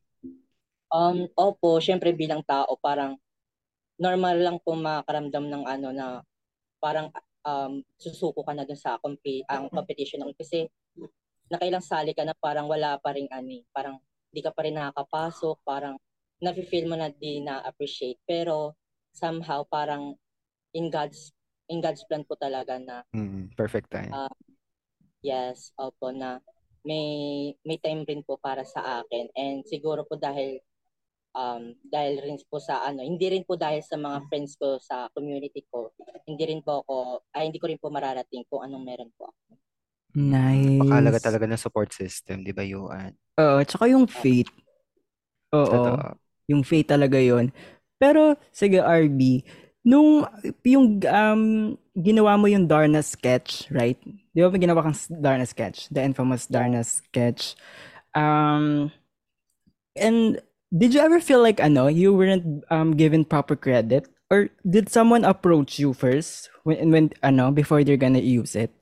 Um, 0.93 1.25
opo, 1.35 1.81
syempre 1.81 2.13
bilang 2.13 2.45
tao, 2.45 2.77
parang 2.79 3.17
normal 3.97 4.37
lang 4.39 4.57
po 4.61 4.77
makaramdam 4.77 5.45
ng 5.49 5.63
ano 5.65 5.89
na 5.93 6.07
parang 6.77 7.09
um, 7.45 7.81
susuko 7.97 8.45
ka 8.45 8.53
na 8.55 8.63
dun 8.67 8.77
sa 8.77 8.97
compi- 9.01 9.45
ang 9.49 9.69
competition 9.73 10.23
ng 10.23 10.35
kasi 10.37 10.67
nakailang 11.51 11.83
sali 11.83 12.11
ka 12.15 12.23
na 12.25 12.33
parang 12.37 12.65
wala 12.69 12.97
pa 13.01 13.13
rin 13.13 13.27
ano 13.29 13.49
eh, 13.51 13.63
parang 13.73 13.99
di 14.33 14.41
ka 14.41 14.49
pa 14.49 14.65
rin 14.65 14.75
nakakapasok, 14.77 15.61
parang 15.65 15.95
nafe-feel 16.41 16.89
mo 16.89 16.97
na 16.97 17.13
di 17.13 17.39
na-appreciate. 17.43 18.17
Pero 18.25 18.73
somehow 19.13 19.61
parang 19.67 20.17
in 20.73 20.89
God's 20.89 21.31
in 21.69 21.79
God's 21.79 22.03
plan 22.09 22.25
po 22.25 22.35
talaga 22.37 22.77
na 22.81 23.05
Mm, 23.13 23.53
perfect 23.53 23.93
time. 23.93 24.09
Ah, 24.09 24.33
yes, 25.21 25.69
opo 25.77 26.09
na 26.09 26.41
may 26.83 27.07
may 27.63 27.79
time 27.79 28.03
rin 28.03 28.21
po 28.23 28.39
para 28.39 28.63
sa 28.67 29.03
akin 29.03 29.31
and 29.35 29.63
siguro 29.67 30.03
po 30.03 30.19
dahil 30.19 30.59
um 31.33 31.73
dahil 31.87 32.21
rin 32.21 32.37
po 32.45 32.59
sa 32.61 32.85
ano, 32.85 33.01
hindi 33.01 33.25
rin 33.31 33.43
po 33.47 33.57
dahil 33.57 33.81
sa 33.81 33.97
mga 33.97 34.27
friends 34.29 34.53
ko 34.59 34.77
sa 34.77 35.09
community 35.15 35.65
ko, 35.71 35.89
hindi 36.29 36.43
rin 36.45 36.61
po 36.61 36.83
ako 36.85 36.95
ay 37.33 37.49
hindi 37.49 37.57
ko 37.57 37.67
rin 37.71 37.79
po 37.81 37.89
mararating 37.89 38.45
kung 38.51 38.61
anong 38.67 38.85
meron 38.85 39.11
po 39.17 39.31
ako. 39.31 39.57
Pakalaga 40.13 41.17
Nice. 41.17 41.25
talaga 41.25 41.45
ng 41.49 41.57
support 41.57 41.89
system, 41.89 42.45
di 42.45 42.53
ba, 42.53 42.61
Yuan? 42.61 43.17
Oo, 43.41 43.65
tsaka 43.65 43.89
yung 43.89 44.05
faith. 44.05 44.51
Oo, 45.49 45.65
Totoo. 45.65 46.13
yung 46.45 46.61
faith 46.61 46.85
talaga 46.93 47.17
yon. 47.17 47.49
Pero, 47.97 48.37
sige, 48.53 48.77
RB, 48.77 49.41
nung 49.83 50.25
yung 50.63 51.03
um, 51.05 51.43
ginawa 51.93 52.39
mo 52.39 52.47
yung 52.47 52.67
Darna 52.67 53.03
sketch, 53.03 53.67
right? 53.69 53.99
Di 54.33 54.41
ba 54.41 54.49
may 54.49 54.63
ginawa 54.63 54.81
kang 54.83 54.97
Darna 55.21 55.45
sketch? 55.45 55.91
The 55.91 56.01
infamous 56.01 56.47
Darna 56.47 56.83
sketch. 56.83 57.55
Um, 58.15 58.91
and 59.95 60.41
did 60.73 60.93
you 60.95 61.01
ever 61.03 61.19
feel 61.19 61.43
like, 61.43 61.59
ano, 61.59 61.87
you 61.87 62.15
weren't 62.15 62.63
um, 62.71 62.97
given 62.97 63.25
proper 63.25 63.55
credit? 63.55 64.09
Or 64.33 64.49
did 64.65 64.89
someone 64.89 65.21
approach 65.23 65.77
you 65.77 65.93
first 65.93 66.49
when, 66.63 66.89
when 66.89 67.05
ano, 67.21 67.51
before 67.51 67.83
they're 67.83 68.01
gonna 68.01 68.23
use 68.23 68.55
it? 68.55 68.73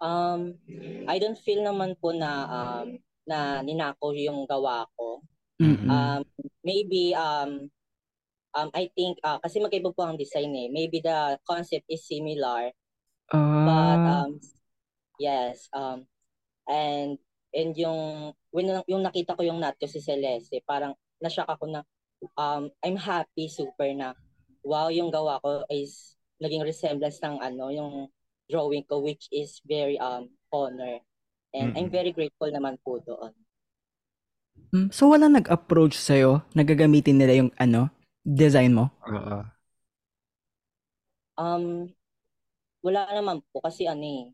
Um 0.00 0.58
I 1.06 1.20
don't 1.22 1.38
feel 1.38 1.62
naman 1.62 2.00
po 2.00 2.10
na 2.10 2.48
um 2.48 2.98
na 3.28 3.62
ninako 3.62 4.16
yung 4.16 4.48
gawa 4.50 4.88
ko. 4.98 5.22
Mm-mm. 5.62 5.86
Um 5.86 6.24
maybe 6.64 7.14
um 7.14 7.68
um 8.56 8.70
I 8.74 8.90
think 8.96 9.18
uh, 9.24 9.38
kasi 9.42 9.60
magkaiba 9.62 9.92
po 9.94 10.02
ang 10.06 10.18
design 10.20 10.52
eh. 10.56 10.68
Maybe 10.72 11.00
the 11.04 11.38
concept 11.48 11.86
is 11.90 12.04
similar 12.06 12.72
But 13.64 14.00
Ah, 14.00 14.22
um 14.22 14.40
yes, 15.20 15.68
um 15.72 16.06
and 16.68 17.18
and 17.54 17.72
yung 17.76 18.32
when 18.54 18.68
yung 18.88 19.02
nakita 19.04 19.36
ko 19.38 19.42
yung 19.46 19.60
nut 19.62 19.76
ko 19.80 19.86
si 19.88 20.00
Celeste, 20.02 20.60
parang 20.66 20.94
na-shock 21.22 21.48
ako 21.48 21.64
na 21.70 21.80
um 22.38 22.70
I'm 22.84 22.98
happy 22.98 23.48
super 23.50 23.88
na 23.94 24.14
wow 24.66 24.88
yung 24.90 25.10
gawa 25.14 25.38
ko 25.42 25.64
is 25.70 26.16
naging 26.42 26.64
resemblance 26.66 27.18
ng 27.22 27.38
ano 27.42 27.70
yung 27.72 27.92
drawing 28.50 28.84
ko 28.86 29.00
which 29.02 29.28
is 29.32 29.60
very 29.66 29.96
um 30.00 30.30
honor. 30.52 31.00
And 31.54 31.72
I'm 31.76 31.88
Mm-mm. 31.88 31.92
very 31.92 32.12
grateful 32.16 32.50
naman 32.52 32.80
po 32.84 32.98
doon. 33.04 33.32
mm, 34.74 34.88
so 34.96 35.02
wala 35.12 35.26
nag-approach 35.30 35.94
sa'yo 36.06 36.32
na 36.56 36.62
gagamitin 36.70 37.16
nila 37.18 37.32
yung 37.40 37.50
ano, 37.64 37.88
design 38.24 38.74
mo? 38.74 38.90
Oo. 39.06 39.38
Um 41.36 41.92
wala 42.86 43.02
naman 43.14 43.42
po 43.52 43.58
kasi 43.62 43.86
ano 43.86 44.02
eh, 44.04 44.24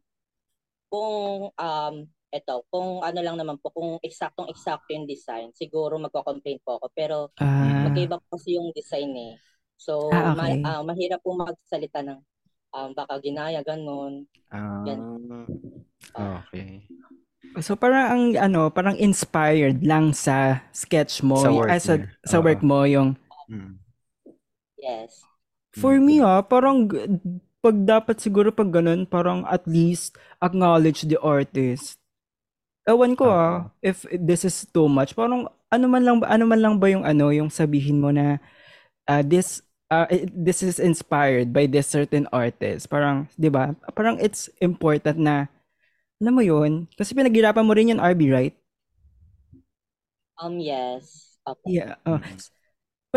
kung 0.93 1.51
um 1.53 1.95
eto, 2.33 2.65
kung 2.73 3.01
ano 3.05 3.21
lang 3.25 3.37
naman 3.41 3.57
po, 3.61 3.73
kung 3.73 3.97
eksaktong 4.05 4.53
eksakto 4.53 4.93
yung 4.93 5.09
design, 5.09 5.49
siguro 5.57 5.97
magko-complain 6.01 6.61
po 6.65 6.77
ako. 6.81 6.87
Pero 6.93 7.17
Ah, 7.39 7.89
magkaiba 7.89 8.21
po 8.21 8.37
kasi 8.37 8.57
yung 8.61 8.69
design 8.77 9.13
eh. 9.17 9.35
So, 9.81 9.95
Ah, 10.13 10.33
ma- 10.37 10.53
okay. 10.53 10.61
ah, 10.65 10.83
mahirap 10.85 11.25
po 11.25 11.33
magsalita 11.39 12.05
ng 12.05 12.21
um, 12.77 12.91
baka 12.93 13.17
ginaya, 13.25 13.65
ganun. 13.65 14.29
Ah, 14.51 14.85
Ah, 16.15 16.45
okay. 16.45 16.85
so 17.65 17.75
parang 17.75 18.07
ang 18.13 18.25
ano, 18.39 18.63
parang 18.71 18.97
inspired 18.99 19.83
lang 19.83 20.13
sa 20.15 20.63
sketch 20.75 21.23
mo, 21.25 21.41
Sa 21.43 21.49
work 21.55 21.71
ay, 21.71 21.79
sa, 21.81 21.99
niya. 21.99 22.07
sa 22.27 22.39
work 22.43 22.61
mo 22.63 22.85
yung 22.87 23.17
Mm. 23.49 23.81
yes. 24.79 25.25
For 25.77 25.97
Mm. 25.97 26.05
me 26.05 26.17
ah, 26.25 26.41
parang 26.45 26.89
pag 27.61 27.77
dapat 27.85 28.17
siguro 28.23 28.53
pag 28.55 28.71
ganun, 28.71 29.05
parang 29.09 29.45
at 29.49 29.65
least 29.67 30.17
acknowledge 30.41 31.05
the 31.09 31.19
artist. 31.21 31.99
Ewan 32.89 33.15
ko 33.19 33.29
ah, 33.31 33.69
if 33.85 34.05
this 34.13 34.45
is 34.49 34.65
too 34.73 34.89
much, 34.89 35.13
parang 35.17 35.49
ano 35.69 35.87
man 35.89 36.03
lang 36.05 36.17
ba, 36.23 36.33
ano 36.33 36.45
man 36.49 36.61
lang 36.61 36.75
ba 36.81 36.89
yung 36.89 37.05
ano, 37.05 37.29
yung 37.35 37.53
sabihin 37.53 38.01
mo 38.01 38.11
na 38.13 38.41
ah, 39.09 39.23
this 39.25 39.61
ah, 39.93 40.09
eh, 40.09 40.29
this 40.33 40.63
is 40.65 40.79
inspired 40.81 41.53
by 41.53 41.65
this 41.69 41.89
certain 41.89 42.29
artist. 42.33 42.89
Parang, 42.89 43.29
'di 43.37 43.49
ba? 43.53 43.73
Parang 43.97 44.17
it's 44.21 44.49
important 44.61 45.19
na 45.21 45.49
alam 46.23 46.35
mo 46.35 46.43
yun, 46.43 46.89
kasi 46.99 47.15
pinaghirapan 47.15 47.63
mo 47.67 47.73
rin 47.77 47.93
yun, 47.95 48.03
RB, 48.03 48.31
right? 48.33 48.57
Um, 50.39 50.59
yes. 50.59 51.39
Opo. 51.47 51.67
Yeah. 51.67 51.95
oh. 52.07 52.19
Mm. 52.19 52.39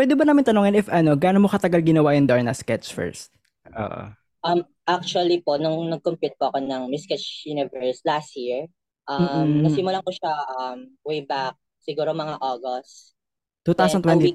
Pwede 0.02 0.18
ba 0.18 0.26
namin 0.26 0.42
tanongin 0.42 0.82
if 0.82 0.90
ano, 0.90 1.14
gaano 1.14 1.38
mo 1.38 1.46
katagal 1.46 1.78
ginawa 1.86 2.10
yung 2.18 2.26
Darna 2.26 2.50
sketch 2.50 2.90
first? 2.90 3.30
Oo. 3.70 4.10
Um, 4.42 4.66
actually 4.82 5.38
po, 5.46 5.54
nung 5.62 5.86
nag-compete 5.94 6.34
po 6.34 6.50
ako 6.50 6.58
ng 6.58 6.90
Miss 6.90 7.06
Sketch 7.06 7.46
Universe 7.46 8.02
last 8.02 8.34
year, 8.34 8.66
um, 9.06 9.22
Mm-mm. 9.22 9.62
nasimulan 9.62 10.02
ko 10.02 10.10
siya 10.10 10.34
um, 10.58 10.90
way 11.06 11.22
back, 11.22 11.54
siguro 11.78 12.10
mga 12.10 12.34
August. 12.42 13.14
2022. 13.62 14.34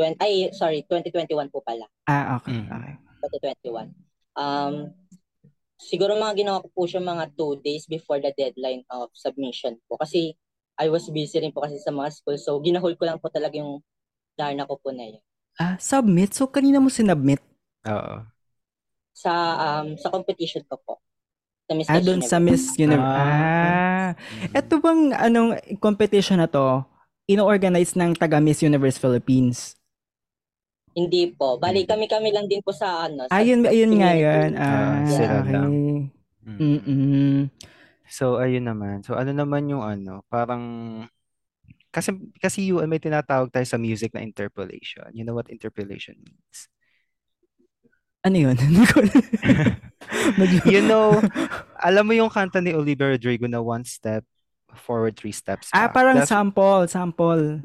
20, 0.00 0.24
ay, 0.24 0.48
sorry, 0.56 0.80
2021 0.88 1.52
po 1.52 1.60
pala. 1.60 1.84
Ah, 2.08 2.40
okay. 2.40 2.56
Mm. 2.56 2.72
Okay. 2.72 2.96
2021. 3.60 3.92
Um, 4.40 4.96
siguro 5.76 6.16
mga 6.16 6.32
ginawa 6.32 6.64
ko 6.64 6.72
po 6.72 6.88
siya 6.88 7.04
mga 7.04 7.28
two 7.36 7.60
days 7.60 7.84
before 7.84 8.24
the 8.24 8.32
deadline 8.40 8.88
of 8.88 9.12
submission 9.12 9.76
po. 9.84 10.00
Kasi 10.00 10.32
I 10.76 10.92
was 10.92 11.08
busy 11.08 11.40
rin 11.40 11.52
po 11.52 11.64
kasi 11.64 11.80
sa 11.80 11.92
mga 11.92 12.12
school. 12.12 12.36
So, 12.36 12.60
ginahol 12.60 12.96
ko 13.00 13.08
lang 13.08 13.16
po 13.20 13.32
talaga 13.32 13.56
yung 13.56 13.80
Darna 14.36 14.68
ko 14.68 14.76
po 14.76 14.92
na 14.92 15.08
yun. 15.08 15.22
Ah, 15.56 15.80
submit? 15.80 16.36
So, 16.36 16.44
kanina 16.44 16.76
mo 16.76 16.92
sinubmit? 16.92 17.40
Oo. 17.88 18.20
Sa, 19.16 19.32
um, 19.56 19.96
sa 19.96 20.12
competition 20.12 20.60
ko 20.68 20.76
po. 20.76 21.00
Sa 21.64 21.72
Miss 21.72 21.88
Ah, 21.88 22.04
doon 22.04 22.20
sa 22.20 22.36
Universe. 22.36 22.44
Miss 22.44 22.64
Universe. 22.76 23.16
Ah. 23.16 23.64
Ah. 23.64 24.10
Mm. 24.12 24.52
Ito 24.60 24.74
bang 24.76 25.02
anong 25.16 25.50
competition 25.80 26.44
na 26.44 26.48
to, 26.52 26.84
ino-organize 27.24 27.96
ng 27.96 28.12
taga 28.12 28.36
Miss 28.44 28.60
Universe 28.60 29.00
Philippines? 29.00 29.72
Hindi 30.92 31.32
po. 31.32 31.56
Bali, 31.56 31.84
kami-kami 31.88 32.32
lang 32.32 32.48
din 32.48 32.60
po 32.60 32.76
sa 32.76 33.08
ano. 33.08 33.24
sa 33.28 33.36
Ayun, 33.40 33.64
ayun 33.64 33.92
nga 33.96 34.12
yun. 34.16 34.50
Ah, 34.56 35.00
Ah, 35.00 35.08
sila 35.08 35.40
okay. 35.40 35.52
Mm. 36.46 36.60
Mm-mm. 36.62 37.50
So, 38.06 38.38
ayun 38.38 38.66
naman. 38.66 39.02
So, 39.02 39.18
ano 39.18 39.34
naman 39.34 39.70
yung 39.70 39.82
ano, 39.82 40.22
parang, 40.30 40.62
kasi, 41.90 42.14
kasi 42.38 42.70
yun, 42.70 42.86
may 42.86 43.02
tinatawag 43.02 43.50
tayo 43.50 43.66
sa 43.66 43.78
music 43.80 44.14
na 44.14 44.22
interpolation. 44.22 45.10
You 45.12 45.26
know 45.26 45.34
what 45.34 45.50
interpolation 45.50 46.14
means? 46.22 46.70
Ano 48.26 48.36
yun? 48.38 48.56
You 50.66 50.82
know, 50.86 51.18
alam 51.78 52.04
mo 52.06 52.12
yung 52.14 52.30
kanta 52.30 52.62
ni 52.62 52.74
Olivia 52.74 53.14
Rodrigo 53.14 53.46
na 53.46 53.62
one 53.62 53.84
step 53.86 54.22
forward, 54.76 55.16
three 55.16 55.32
steps 55.32 55.70
ah, 55.72 55.88
back? 55.88 55.94
parang 55.96 56.16
That's- 56.22 56.30
sample, 56.30 56.84
sample. 56.86 57.62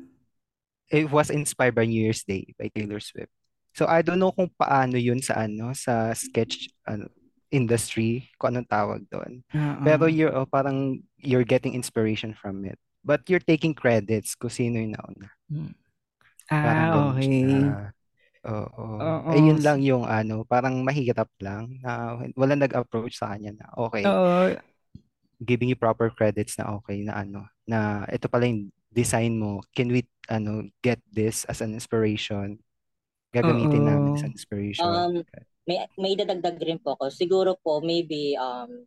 it 0.91 1.07
was 1.07 1.31
inspired 1.31 1.73
by 1.73 1.87
New 1.87 2.03
Year's 2.03 2.27
Day 2.27 2.51
by 2.59 2.67
Taylor 2.67 2.99
Swift. 2.99 3.31
So 3.71 3.87
I 3.87 4.03
don't 4.03 4.19
know 4.19 4.35
kung 4.35 4.51
paano 4.59 4.99
yun 4.99 5.23
sa 5.23 5.47
ano 5.47 5.71
sa 5.71 6.11
sketch 6.11 6.67
ano, 6.83 7.07
industry, 7.51 8.31
kung 8.39 8.55
anong 8.55 8.71
tawag 8.71 9.01
doon. 9.11 9.43
Oo. 9.51 9.83
Pero 9.83 10.07
you're 10.07 10.31
oh, 10.31 10.47
parang 10.47 11.03
you're 11.19 11.45
getting 11.45 11.75
inspiration 11.75 12.31
from 12.31 12.63
it. 12.63 12.79
But 13.03 13.27
you're 13.27 13.43
taking 13.43 13.75
credits 13.75 14.33
kung 14.39 14.53
sino 14.53 14.79
yung 14.79 14.95
nauna. 14.95 15.29
Parang 16.47 16.87
ah, 16.87 16.89
ganun 16.91 17.11
okay. 17.15 17.91
Oo. 18.41 18.85
Oo. 18.97 19.29
Eh, 19.37 19.41
yun 19.41 19.59
lang 19.61 19.85
yung 19.85 20.01
ano, 20.09 20.41
parang 20.41 20.81
mahirap 20.81 21.29
lang 21.37 21.77
na 21.85 22.17
wala 22.33 22.57
nag-approach 22.57 23.21
sa 23.21 23.33
kanya 23.33 23.53
na 23.53 23.65
okay, 23.77 24.01
Oo. 24.01 24.57
giving 25.37 25.69
you 25.69 25.77
proper 25.77 26.09
credits 26.09 26.57
na 26.57 26.73
okay 26.73 27.05
na 27.05 27.21
ano, 27.21 27.45
na 27.69 28.05
ito 28.09 28.25
pala 28.25 28.49
yung 28.49 28.73
design 28.89 29.37
mo. 29.37 29.61
Can 29.77 29.93
we 29.93 30.09
ano 30.25 30.65
get 30.81 30.97
this 31.05 31.45
as 31.45 31.61
an 31.61 31.77
inspiration? 31.77 32.57
Gagamitin 33.29 33.85
namin 33.85 34.17
as 34.17 34.25
Oo. 34.25 34.27
an 34.27 34.33
inspiration. 34.33 34.89
Um, 34.89 35.21
may 35.67 35.77
may 35.97 36.13
dadagdag 36.17 36.57
rin 36.61 36.79
po 36.81 36.97
ako. 36.97 37.09
Siguro 37.13 37.57
po 37.61 37.81
maybe 37.83 38.33
um 38.37 38.85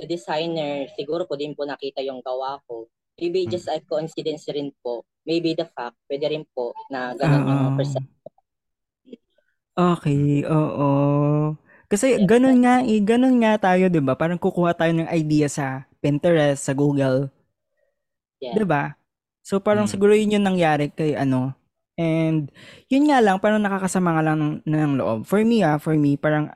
the 0.00 0.06
designer 0.08 0.88
siguro 0.96 1.24
po 1.28 1.36
din 1.40 1.52
po 1.56 1.64
nakita 1.68 2.00
yung 2.04 2.20
gawa 2.24 2.60
ko. 2.68 2.88
Maybe 3.20 3.44
Hmm. 3.44 3.52
just 3.52 3.68
a 3.72 3.80
coincidence 3.84 4.48
rin 4.52 4.72
po. 4.84 5.04
Maybe 5.28 5.56
the 5.56 5.66
fact 5.68 5.96
pwede 6.08 6.28
rin 6.32 6.44
po 6.56 6.76
na 6.92 7.12
ganun 7.16 7.48
yung 7.48 7.62
Oo. 7.64 7.76
percent. 7.76 8.06
Okay, 9.76 10.40
oo. 10.48 10.88
Kasi 11.92 12.16
ganun 12.24 12.64
nga, 12.64 12.80
eh, 12.80 12.96
ganun 13.04 13.36
nga 13.44 13.60
tayo, 13.60 13.92
'di 13.92 14.00
ba? 14.00 14.16
Parang 14.16 14.40
kukuha 14.40 14.72
tayo 14.72 14.96
ng 14.96 15.10
idea 15.12 15.52
sa 15.52 15.84
Pinterest, 16.00 16.64
sa 16.64 16.72
Google, 16.72 17.28
Yeah. 18.40 18.58
'di 18.58 18.64
ba? 18.66 18.94
So 19.46 19.58
parang 19.62 19.86
Mm. 19.86 19.90
siguro 19.90 20.14
yun 20.14 20.38
yung 20.38 20.46
nangyari 20.48 20.90
kay 20.92 21.14
ano. 21.18 21.54
And 21.96 22.52
yun 22.92 23.08
nga 23.08 23.24
lang, 23.24 23.40
parang 23.40 23.64
nakakasama 23.64 24.16
nga 24.16 24.24
lang 24.24 24.36
ng, 24.36 24.54
ng 24.68 24.92
loob. 25.00 25.24
For 25.24 25.40
me 25.40 25.64
ah, 25.64 25.80
for 25.80 25.96
me, 25.96 26.20
parang 26.20 26.52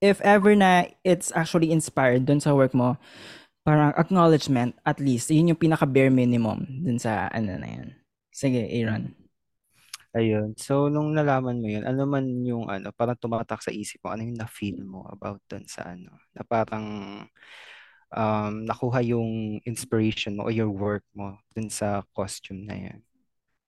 if 0.00 0.20
ever 0.24 0.56
na 0.56 0.88
it's 1.04 1.32
actually 1.36 1.72
inspired 1.72 2.24
dun 2.24 2.40
sa 2.40 2.56
work 2.56 2.72
mo, 2.72 2.96
parang 3.66 3.92
acknowledgement 4.00 4.76
at 4.88 4.96
least, 5.00 5.28
yun 5.28 5.52
yung 5.52 5.60
pinaka 5.60 5.84
bare 5.84 6.08
minimum 6.08 6.64
dun 6.84 6.96
sa 7.00 7.28
ano 7.32 7.56
na 7.60 7.68
yun. 7.68 7.88
Sige, 8.32 8.64
Aaron. 8.68 9.12
Ayun. 10.16 10.56
So, 10.56 10.88
nung 10.88 11.12
nalaman 11.12 11.60
mo 11.60 11.68
yun, 11.68 11.84
ano 11.84 12.08
man 12.08 12.24
yung 12.40 12.72
ano, 12.72 12.88
parang 12.96 13.20
tumatak 13.20 13.60
sa 13.60 13.68
isip 13.68 14.00
mo, 14.00 14.16
ano 14.16 14.24
yung 14.24 14.40
na-feel 14.40 14.80
mo 14.80 15.04
about 15.12 15.44
dun 15.44 15.68
sa 15.68 15.92
ano, 15.92 16.16
na 16.32 16.40
parang 16.40 16.86
um, 18.12 18.52
nakuha 18.64 19.04
yung 19.04 19.60
inspiration 19.68 20.40
mo 20.40 20.48
o 20.48 20.54
your 20.54 20.72
work 20.72 21.04
mo 21.12 21.36
dun 21.52 21.68
sa 21.68 22.00
costume 22.16 22.64
na 22.64 22.76
yan. 22.76 23.00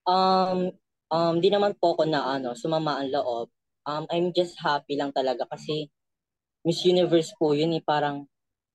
Um 0.09 0.73
um 1.13 1.35
di 1.37 1.53
naman 1.53 1.77
po 1.77 1.93
ako 1.93 2.09
na 2.09 2.25
ano, 2.25 2.57
sumama 2.57 2.97
ang 3.05 3.13
loob. 3.13 3.53
Um 3.85 4.09
I'm 4.09 4.33
just 4.33 4.57
happy 4.57 4.97
lang 4.97 5.13
talaga 5.13 5.45
kasi 5.45 5.93
Miss 6.65 6.81
Universe 6.85 7.37
po 7.37 7.53
yun 7.53 7.77
eh 7.77 7.85
parang 7.85 8.25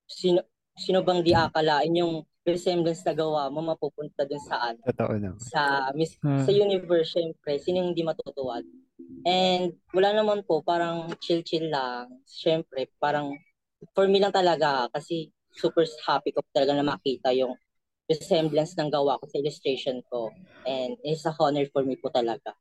sino 0.05 0.45
sino 0.77 1.01
bang 1.05 1.21
di 1.25 1.33
akalain 1.33 1.93
yung 1.93 2.25
resemblance 2.45 3.05
na 3.05 3.13
gawa 3.13 3.47
mo 3.53 3.61
mapupunta 3.61 4.25
dun 4.25 4.41
sa 4.41 4.73
ano 4.73 4.81
Totoo 4.89 5.13
naman. 5.17 5.39
sa 5.41 5.89
Miss 5.93 6.17
Ah. 6.25 6.41
sa 6.43 6.51
universe 6.53 7.13
syempre 7.13 7.61
sino 7.61 7.81
yung 7.81 7.89
hindi 7.93 8.01
matutuwa 8.01 8.57
and 9.23 9.77
wala 9.93 10.09
naman 10.11 10.41
po 10.43 10.59
parang 10.65 11.13
chill 11.21 11.45
chill 11.45 11.69
lang 11.69 12.09
syempre 12.25 12.89
parang 12.97 13.31
for 13.93 14.09
me 14.09 14.17
lang 14.19 14.33
talaga 14.33 14.89
kasi 14.91 15.29
super 15.53 15.85
happy 16.07 16.33
ko 16.33 16.41
talaga 16.51 16.73
na 16.73 16.83
makita 16.83 17.29
yung 17.31 17.53
resemblance 18.09 18.75
ng 18.75 18.89
gawa 18.91 19.19
ko 19.19 19.25
sa 19.27 19.39
illustration 19.39 20.03
ko 20.11 20.31
and 20.65 20.95
it's 21.03 21.23
a 21.25 21.33
honor 21.39 21.65
for 21.71 21.83
me 21.83 21.95
po 21.95 22.11
talaga 22.11 22.51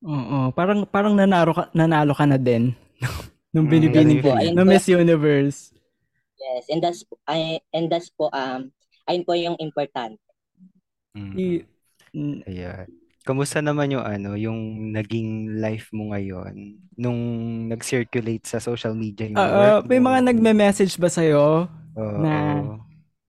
Oo, 0.00 0.48
parang 0.56 0.88
parang 0.88 1.12
nanalo 1.12 1.52
ka, 1.52 1.68
nanalo 1.76 2.16
ka 2.16 2.24
na 2.24 2.40
din 2.40 2.72
nung 3.52 3.68
Mm, 3.68 3.72
binibining 3.72 4.20
ganun 4.20 4.24
po. 4.24 4.32
ng 4.56 4.64
po. 4.64 4.70
Miss 4.72 4.86
Universe. 4.88 5.58
yes 6.40 6.64
and 6.72 6.80
that's 6.80 7.04
I 7.28 7.60
and 7.76 7.92
that's 7.92 8.08
po 8.08 8.32
um 8.32 8.72
ayun 9.04 9.24
po 9.28 9.36
yung 9.36 9.56
important 9.60 10.16
Mm. 11.10 11.34
I- 11.34 11.64
mm, 12.14 12.36
Ayan. 12.46 12.86
Kamusta 13.20 13.60
naman 13.60 13.92
yung 13.92 14.06
ano, 14.06 14.32
yung 14.38 14.90
naging 14.94 15.60
life 15.60 15.90
mo 15.92 16.14
ngayon 16.14 16.80
nung 16.96 17.20
nag-circulate 17.68 18.46
sa 18.46 18.62
social 18.62 18.94
media 18.94 19.26
yung 19.26 19.36
Oo, 19.36 19.58
work 19.58 19.84
Ah, 19.84 19.86
may 19.90 19.98
mo? 20.00 20.06
mga 20.08 20.20
nagme-message 20.32 20.94
ba 20.96 21.10
sa'yo? 21.10 21.66
Oo. 21.98 22.18
na- 22.22 22.78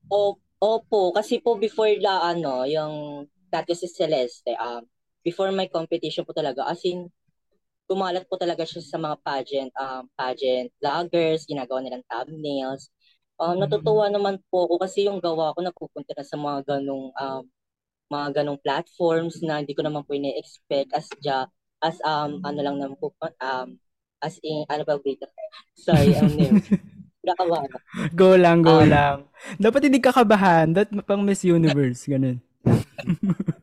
O, 0.07 0.37
opo, 0.61 1.09
kasi 1.11 1.41
po 1.41 1.57
before 1.57 1.89
la 1.97 2.21
ano, 2.31 2.63
yung 2.69 3.25
dati 3.49 3.73
si 3.73 3.89
Celeste, 3.89 4.53
um, 4.55 4.85
before 5.25 5.49
my 5.49 5.65
competition 5.67 6.21
po 6.21 6.31
talaga, 6.37 6.69
as 6.69 6.79
in, 6.85 7.09
kumalat 7.89 8.23
po 8.29 8.39
talaga 8.39 8.63
siya 8.63 8.79
sa 8.85 8.95
mga 9.01 9.19
pageant, 9.19 9.71
um, 9.75 10.07
pageant 10.15 10.71
vloggers, 10.79 11.43
ginagawa 11.49 11.83
nilang 11.83 12.05
thumbnails. 12.07 12.87
Um, 13.41 13.57
natutuwa 13.57 14.07
naman 14.07 14.37
po 14.47 14.69
ako 14.69 14.79
kasi 14.79 15.09
yung 15.09 15.19
gawa 15.19 15.51
ko 15.57 15.65
napupunta 15.65 16.13
na 16.15 16.23
sa 16.23 16.37
mga 16.37 16.77
ganong, 16.77 17.09
um, 17.11 17.43
mga 18.07 18.27
ganong 18.43 18.61
platforms 18.61 19.41
na 19.43 19.59
hindi 19.59 19.73
ko 19.75 19.81
naman 19.83 20.05
po 20.05 20.13
ina-expect 20.13 20.93
as 20.93 21.09
ja, 21.19 21.49
as 21.81 21.97
um, 22.05 22.39
ano 22.45 22.59
lang 22.61 22.77
naman 22.77 22.95
po, 23.01 23.11
um, 23.19 23.75
as 24.21 24.37
in, 24.45 24.63
ano 24.69 24.85
ba, 24.85 25.01
wait, 25.01 25.19
sorry, 25.75 26.13
ano 26.15 26.31
yun, 26.31 26.61
nakabahan. 27.25 27.71
Go 28.15 28.33
lang, 28.39 28.63
go 28.63 28.81
Um, 28.81 28.87
lang. 28.87 29.27
Dapat 29.59 29.81
hindi 29.89 29.99
ka 30.01 30.11
kabahan. 30.15 30.71
Dapat 30.73 31.03
pang 31.05 31.21
Miss 31.25 31.43
Universe, 31.43 32.07
ganun. 32.07 32.39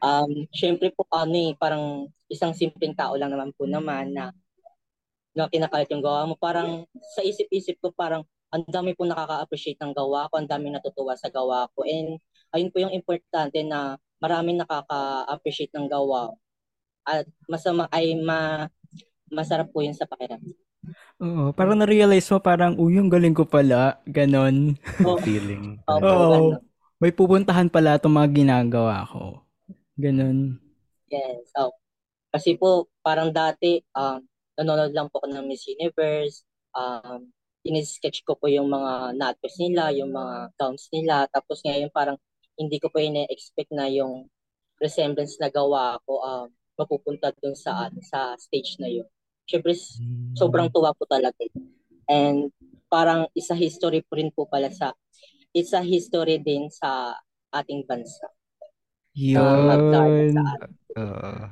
Um, 0.00 0.48
syempre 0.48 0.88
po 0.96 1.04
ano 1.12 1.36
eh, 1.36 1.52
parang 1.60 2.08
isang 2.32 2.56
simpleng 2.56 2.96
tao 2.96 3.12
lang 3.20 3.28
naman 3.32 3.52
po 3.52 3.68
naman 3.68 4.16
na 4.16 4.32
na 5.36 5.46
kinakalit 5.52 5.90
yung 5.92 6.02
gawa 6.04 6.26
mo. 6.26 6.34
Parang 6.40 6.86
sa 7.14 7.22
isip-isip 7.22 7.78
ko 7.82 7.92
parang 7.94 8.22
ang 8.50 8.66
dami 8.66 8.96
po 8.98 9.06
nakaka-appreciate 9.06 9.78
ng 9.78 9.94
gawa 9.94 10.26
ko, 10.32 10.42
ang 10.42 10.48
dami 10.50 10.72
natutuwa 10.74 11.14
sa 11.14 11.30
gawa 11.30 11.70
ko. 11.76 11.86
And 11.86 12.18
ayun 12.50 12.70
po 12.74 12.82
yung 12.82 12.94
importante 12.96 13.62
na 13.62 13.94
maraming 14.18 14.58
nakaka-appreciate 14.58 15.70
ng 15.76 15.86
gawa. 15.86 16.34
At 17.06 17.26
masama 17.46 17.86
ay 17.94 18.18
ma 18.18 18.66
masarap 19.30 19.70
po 19.70 19.82
yun 19.84 19.94
sa 19.94 20.06
pakiramdam. 20.10 20.56
Oo, 21.20 21.52
parang 21.52 21.76
na-realize 21.76 22.28
mo 22.32 22.40
parang, 22.40 22.72
uy, 22.80 22.96
yung 22.96 23.12
galing 23.12 23.36
ko 23.36 23.44
pala. 23.44 24.00
Ganon. 24.08 24.80
So, 25.00 25.20
feeling. 25.26 25.80
Oo. 25.84 26.00
ano, 26.00 26.64
May 27.00 27.12
pupuntahan 27.12 27.68
pala 27.68 27.96
itong 27.96 28.16
mga 28.16 28.30
ginagawa 28.32 29.04
ko. 29.08 29.44
Ganon. 29.96 30.56
Yes. 31.12 31.52
Oh. 31.56 31.72
Kasi 32.32 32.56
po, 32.56 32.88
parang 33.04 33.32
dati, 33.32 33.80
um, 33.96 34.20
nanonood 34.56 34.92
lang 34.92 35.08
po 35.08 35.20
ako 35.20 35.28
ng 35.32 35.44
Miss 35.48 35.64
Universe. 35.68 36.44
Um, 36.72 37.32
in-sketch 37.64 38.24
ko 38.24 38.36
po 38.36 38.48
yung 38.48 38.72
mga 38.72 39.16
natos 39.16 39.56
nila, 39.60 39.92
yung 39.92 40.12
mga 40.12 40.56
gowns 40.56 40.88
nila. 40.92 41.28
Tapos 41.28 41.60
ngayon 41.64 41.92
parang 41.92 42.16
hindi 42.56 42.80
ko 42.80 42.88
po 42.92 43.00
ina-expect 43.00 43.72
na 43.72 43.88
yung 43.88 44.28
resemblance 44.80 45.36
na 45.40 45.52
gawa 45.52 46.00
ko 46.08 46.20
um, 46.24 46.48
mapupunta 46.76 47.32
dun 47.40 47.52
sa, 47.52 47.92
sa 48.00 48.36
stage 48.40 48.80
na 48.80 48.88
yun. 48.88 49.08
Siyempre, 49.50 49.74
s- 49.74 49.98
sobrang 50.38 50.70
tuwa 50.70 50.94
po 50.94 51.02
talaga. 51.10 51.42
And 52.06 52.54
parang 52.86 53.26
isa 53.34 53.58
history 53.58 54.06
po 54.06 54.14
rin 54.14 54.30
po 54.30 54.46
pala 54.46 54.70
sa, 54.70 54.94
isa 55.50 55.82
history 55.82 56.38
din 56.38 56.70
sa 56.70 57.18
ating 57.50 57.82
bansa. 57.82 58.30
Yun. 59.18 60.38
Oo. 60.94 61.50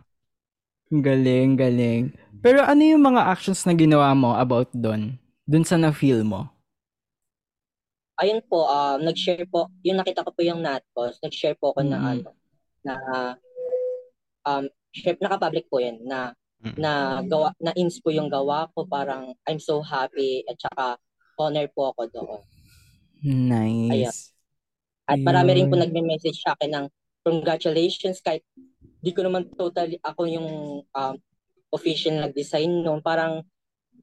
Galing, 0.88 1.58
galing. 1.58 2.14
Pero 2.38 2.62
ano 2.62 2.80
yung 2.86 3.02
mga 3.02 3.34
actions 3.34 3.66
na 3.66 3.74
ginawa 3.74 4.14
mo 4.14 4.38
about 4.38 4.70
doon? 4.70 5.18
Doon 5.42 5.66
sa 5.66 5.74
na-feel 5.74 6.22
mo? 6.22 6.48
ayun 8.18 8.42
po, 8.50 8.66
um, 8.66 8.98
nag-share 8.98 9.46
po, 9.46 9.70
yung 9.86 10.02
nakita 10.02 10.26
ko 10.26 10.34
po 10.34 10.42
yung 10.42 10.58
Natcos, 10.58 11.22
nag-share 11.22 11.54
po 11.54 11.70
ako 11.70 11.86
na 11.86 11.98
Mhm. 12.02 12.10
ano, 12.10 12.30
na, 12.82 12.94
um, 14.42 14.64
share, 14.90 15.18
naka-public 15.22 15.70
po 15.70 15.78
yan, 15.78 16.02
na, 16.02 16.34
Na 16.78 17.22
gawa, 17.22 17.54
na 17.62 17.70
ins 17.78 18.02
po 18.02 18.10
yung 18.10 18.26
gawa 18.26 18.66
ko, 18.74 18.82
parang 18.86 19.34
I'm 19.46 19.62
so 19.62 19.78
happy, 19.78 20.42
at 20.50 20.58
saka 20.58 20.98
honor 21.38 21.70
po 21.70 21.94
ako 21.94 22.02
doon. 22.10 22.42
Nice. 23.22 24.34
At 25.08 25.22
marami 25.22 25.56
rin 25.56 25.70
po 25.70 25.78
nagme-message 25.78 26.42
sa 26.42 26.58
akin 26.58 26.70
ng 26.74 26.86
congratulations 27.24 28.20
kahit 28.20 28.42
di 28.98 29.14
ko 29.14 29.22
naman 29.22 29.46
totally 29.54 29.96
ako 30.02 30.26
yung 30.26 30.48
um, 30.82 31.14
official 31.70 32.18
nag-design 32.18 32.82
noon. 32.82 33.00
Parang 33.00 33.46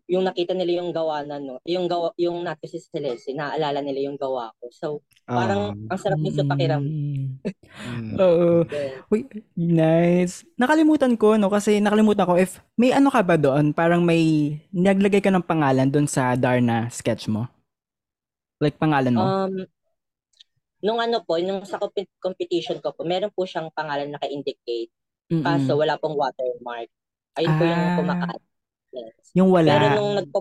yung 0.05 0.21
nakita 0.21 0.53
nila 0.53 0.85
yung 0.85 0.93
gawa 0.93 1.25
na 1.25 1.41
no, 1.41 1.57
yung 1.65 1.89
gawa 1.89 2.13
yung 2.21 2.45
nato 2.45 2.69
si 2.69 2.77
Celeste, 2.77 3.33
naalala 3.33 3.81
nila 3.81 4.05
yung 4.05 4.17
gawa 4.21 4.53
ko. 4.61 4.65
So, 4.69 4.87
parang 5.25 5.73
Um, 5.73 5.89
ang 5.89 5.99
sarap 5.99 6.19
din 6.21 6.33
sa 6.33 6.45
pakiram. 6.45 6.81
Mm. 6.85 7.41
mm. 7.41 8.13
Oo. 8.21 8.47
Uy, 9.09 9.25
nice. 9.57 10.45
Nakalimutan 10.61 11.17
ko, 11.17 11.33
no? 11.41 11.49
Kasi 11.49 11.81
nakalimutan 11.81 12.29
ko 12.29 12.37
if 12.37 12.61
may 12.77 12.93
ano 12.93 13.09
ka 13.09 13.25
ba 13.25 13.33
doon? 13.33 13.73
Parang 13.73 14.05
may 14.05 14.55
naglagay 14.69 15.25
ka 15.25 15.33
ng 15.33 15.45
pangalan 15.45 15.89
doon 15.89 16.05
sa 16.05 16.37
Darna 16.37 16.85
sketch 16.93 17.25
mo? 17.25 17.49
Like 18.61 18.77
pangalan 18.77 19.17
mo? 19.17 19.25
Um, 19.25 19.65
nung 20.85 21.01
ano 21.01 21.25
po, 21.25 21.41
nung 21.41 21.65
sa 21.65 21.81
comp- 21.81 22.13
competition 22.21 22.77
ko 22.77 22.93
po, 22.93 23.01
meron 23.01 23.33
po 23.33 23.49
siyang 23.49 23.73
pangalan 23.73 24.13
na 24.13 24.21
ka-indicate. 24.21 24.93
Mm-mm. 25.33 25.41
Kaso 25.41 25.73
wala 25.73 25.97
pong 25.97 26.13
watermark. 26.13 26.93
Ayun 27.35 27.53
po 27.57 27.63
yung 27.65 27.83
Ah. 28.05 28.37
Yes. 28.95 29.36
Yung 29.36 29.51
wala. 29.51 29.69
Pero 29.75 29.86
nung 29.99 30.15
nagpo 30.15 30.39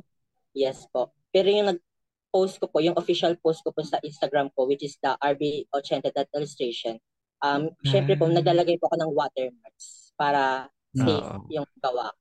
Yes 0.54 0.86
po. 0.86 1.10
Pero 1.34 1.50
yung 1.50 1.66
nag-post 1.66 2.62
ko 2.62 2.70
po, 2.70 2.78
yung 2.78 2.94
official 2.94 3.34
post 3.42 3.66
ko 3.66 3.74
po 3.74 3.82
sa 3.82 3.98
Instagram 4.06 4.54
ko, 4.54 4.70
which 4.70 4.86
is 4.86 4.94
the 5.02 5.10
rb80.illustration, 5.18 7.02
um, 7.42 7.74
syempre 7.82 8.14
po, 8.14 8.30
Ah. 8.30 8.38
naglalagay 8.38 8.78
po 8.78 8.86
ako 8.86 8.96
ng 9.02 9.10
watermarks 9.10 10.14
para 10.14 10.70
safe 10.94 11.26
Oo. 11.26 11.50
yung 11.50 11.66
gawa. 11.82 12.14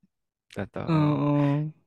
Totoo. 0.49 0.87
Oo. 0.89 1.33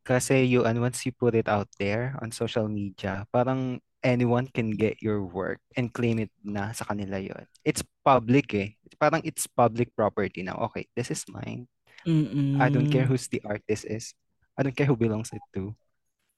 Kasi 0.06 0.46
you, 0.46 0.62
and 0.62 0.78
once 0.78 1.02
you 1.02 1.10
put 1.10 1.34
it 1.34 1.50
out 1.50 1.66
there 1.82 2.14
on 2.22 2.30
social 2.30 2.70
media, 2.70 3.26
parang 3.34 3.82
anyone 4.06 4.46
can 4.46 4.70
get 4.70 5.02
your 5.02 5.26
work 5.26 5.58
and 5.74 5.90
claim 5.90 6.22
it 6.22 6.30
na 6.46 6.70
sa 6.70 6.86
kanila 6.86 7.18
yon. 7.18 7.42
It's 7.66 7.82
public 8.06 8.54
eh. 8.54 8.78
Parang 9.02 9.18
it's 9.26 9.50
public 9.50 9.90
property 9.98 10.46
now. 10.46 10.62
Okay, 10.70 10.86
this 10.94 11.10
is 11.10 11.26
mine. 11.26 11.66
Mm-mm. 12.06 12.62
I 12.62 12.70
don't 12.70 12.86
care 12.86 13.02
who's 13.02 13.26
the 13.26 13.42
artist 13.42 13.82
is. 13.82 14.14
I 14.56 14.64
don't 14.64 14.74
care 14.74 14.88
who 14.88 14.96
belongs 14.96 15.30
it 15.36 15.44
to. 15.52 15.76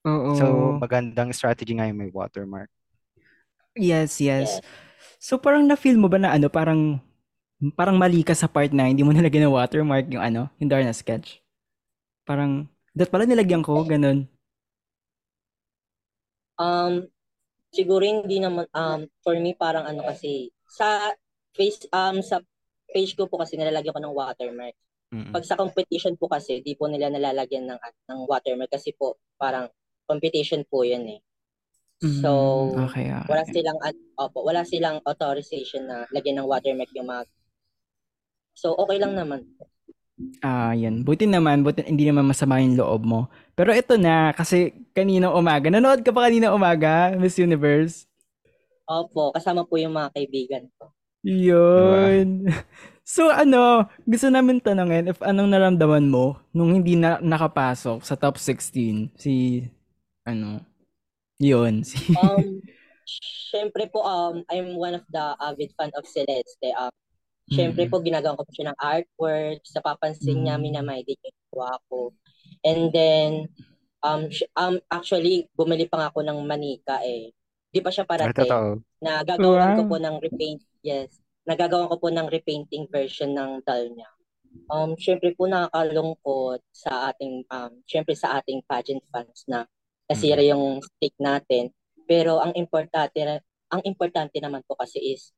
Oo. 0.06 0.30
So, 0.34 0.44
magandang 0.82 1.30
strategy 1.30 1.74
nga 1.78 1.86
yung 1.86 2.02
may 2.02 2.10
watermark. 2.10 2.68
Yes, 3.78 4.18
yes. 4.18 4.58
Yes. 4.58 4.66
So 5.18 5.38
parang 5.38 5.66
na-feel 5.66 5.98
mo 5.98 6.06
ba 6.06 6.18
na 6.18 6.34
ano, 6.34 6.46
parang 6.46 6.98
parang 7.74 7.98
mali 7.98 8.22
ka 8.22 8.34
sa 8.34 8.46
part 8.46 8.70
na 8.70 8.86
hindi 8.86 9.02
mo 9.02 9.10
nilagyan 9.10 9.50
ng 9.50 9.56
watermark 9.58 10.06
yung 10.14 10.22
ano, 10.22 10.42
yung 10.62 10.70
Darna 10.70 10.94
sketch? 10.94 11.42
Parang, 12.22 12.70
dat 12.94 13.10
pala 13.10 13.26
nilagyan 13.26 13.62
ko, 13.66 13.82
ganun. 13.82 14.30
Um, 16.58 17.06
siguro 17.74 18.02
hindi 18.06 18.38
naman, 18.38 18.70
um, 18.74 19.10
for 19.26 19.34
me, 19.38 19.58
parang 19.58 19.86
ano 19.86 20.06
kasi, 20.06 20.54
sa 20.70 21.14
face, 21.54 21.86
um, 21.90 22.22
sa 22.22 22.38
page 22.94 23.18
ko 23.18 23.26
po 23.26 23.42
kasi 23.42 23.58
nilalagyan 23.58 23.94
ko 23.94 24.02
ng 24.02 24.14
watermark. 24.14 24.74
Mm-mm. 25.08 25.32
Pag 25.32 25.44
sa 25.44 25.56
competition 25.56 26.14
po 26.20 26.28
kasi, 26.28 26.60
di 26.60 26.76
po 26.76 26.84
nila 26.88 27.08
nalalagyan 27.08 27.64
ng, 27.64 27.80
ng 27.80 28.18
watermark 28.28 28.68
kasi 28.68 28.92
po, 28.92 29.16
parang 29.40 29.68
competition 30.04 30.64
po 30.68 30.84
yun 30.84 31.04
eh. 31.08 31.20
So, 31.98 32.30
Mm, 32.78 32.86
okay, 32.86 33.10
okay. 33.10 33.26
wala 33.26 33.42
silang 33.50 33.78
ad- 33.82 34.06
opo, 34.14 34.38
wala 34.46 34.62
silang 34.62 35.02
authorization 35.02 35.82
na 35.90 36.06
lagyan 36.14 36.38
ng 36.38 36.46
watermark 36.46 36.86
yung 36.94 37.10
mga 37.10 37.26
So 38.58 38.74
okay 38.74 38.98
lang 38.98 39.14
naman. 39.14 39.46
Ah, 40.42 40.74
yan. 40.74 41.06
Buti 41.06 41.30
naman, 41.30 41.62
buti 41.62 41.86
hindi 41.86 42.02
naman 42.06 42.26
masama 42.26 42.58
yung 42.58 42.74
loob 42.74 43.02
mo. 43.06 43.20
Pero 43.54 43.70
ito 43.70 43.94
na, 43.94 44.34
kasi 44.34 44.74
kaninang 44.90 45.30
umaga, 45.34 45.70
nanood 45.70 46.02
ka 46.02 46.10
pa 46.10 46.26
kaninang 46.26 46.54
umaga, 46.58 47.14
Miss 47.14 47.38
Universe? 47.38 48.06
Opo, 48.90 49.30
kasama 49.36 49.62
po 49.68 49.78
yung 49.78 49.94
mga 49.94 50.10
kaibigan 50.16 50.64
ko. 50.74 50.90
Yun. 51.22 52.46
So 53.08 53.22
ano, 53.32 53.88
gusto 54.04 54.28
namin 54.28 54.60
tanongin 54.60 55.08
if 55.08 55.18
anong 55.24 55.48
naramdaman 55.52 56.12
mo 56.12 56.36
nung 56.52 56.76
hindi 56.76 56.92
na 56.92 57.16
nakapasok 57.32 58.04
sa 58.04 58.14
top 58.20 58.36
16 58.36 59.08
si 59.16 59.64
ano, 60.28 60.60
yun, 61.40 61.82
si 61.88 61.98
Um, 62.16 62.62
syempre 63.52 63.88
po, 63.92 64.02
um, 64.04 64.44
I'm 64.50 64.76
one 64.76 64.94
of 64.98 65.04
the 65.10 65.36
avid 65.40 65.72
fan 65.78 65.92
of 65.96 66.04
Celeste. 66.08 66.68
Um, 66.76 66.92
syempre 67.50 67.86
Mm. 67.86 67.90
po, 67.90 68.00
ginagawa 68.04 68.38
ko 68.38 68.44
po 68.48 68.52
siya 68.54 68.72
ng 68.72 68.80
artworks. 68.80 69.70
Napapansin 69.76 70.44
niya, 70.46 70.56
Mm. 70.56 70.62
minamay 70.62 71.04
din 71.06 71.18
yung 71.22 71.80
ko. 71.90 72.12
And 72.64 72.92
then, 72.92 73.30
um, 74.04 74.30
sh- 74.32 74.48
um, 74.56 74.80
actually, 74.90 75.48
bumili 75.56 75.88
pa 75.88 75.98
nga 76.00 76.08
ako 76.12 76.22
ng 76.26 76.38
manika 76.46 77.00
eh. 77.06 77.32
Di 77.72 77.80
pa 77.84 77.90
siya 77.94 78.04
Ah, 78.20 78.32
parating. 78.32 78.34
totoo. 78.34 78.82
na 78.98 79.22
gagawan 79.22 79.70
ko 79.78 79.82
Wow. 79.82 79.86
po 79.86 79.94
ng 80.00 80.18
repaint, 80.18 80.58
yes, 80.82 81.22
nagagawan 81.48 81.88
ko 81.88 81.96
po 81.96 82.08
ng 82.12 82.28
repainting 82.28 82.84
version 82.92 83.32
ng 83.32 83.64
doll 83.64 83.88
niya. 83.96 84.10
Um, 84.68 84.92
syempre 85.00 85.32
po 85.32 85.48
nakakalungkot 85.48 86.60
sa 86.68 87.08
ating, 87.08 87.48
um, 87.48 87.72
syempre 87.88 88.12
sa 88.12 88.36
ating 88.36 88.60
pageant 88.68 89.00
fans 89.08 89.48
na 89.48 89.64
nasira 90.04 90.44
yung 90.44 90.84
stick 90.84 91.16
natin. 91.16 91.72
Pero 92.04 92.40
ang 92.44 92.52
importante, 92.52 93.16
ang 93.72 93.82
importante 93.88 94.36
naman 94.40 94.60
po 94.68 94.76
kasi 94.76 95.00
is 95.16 95.32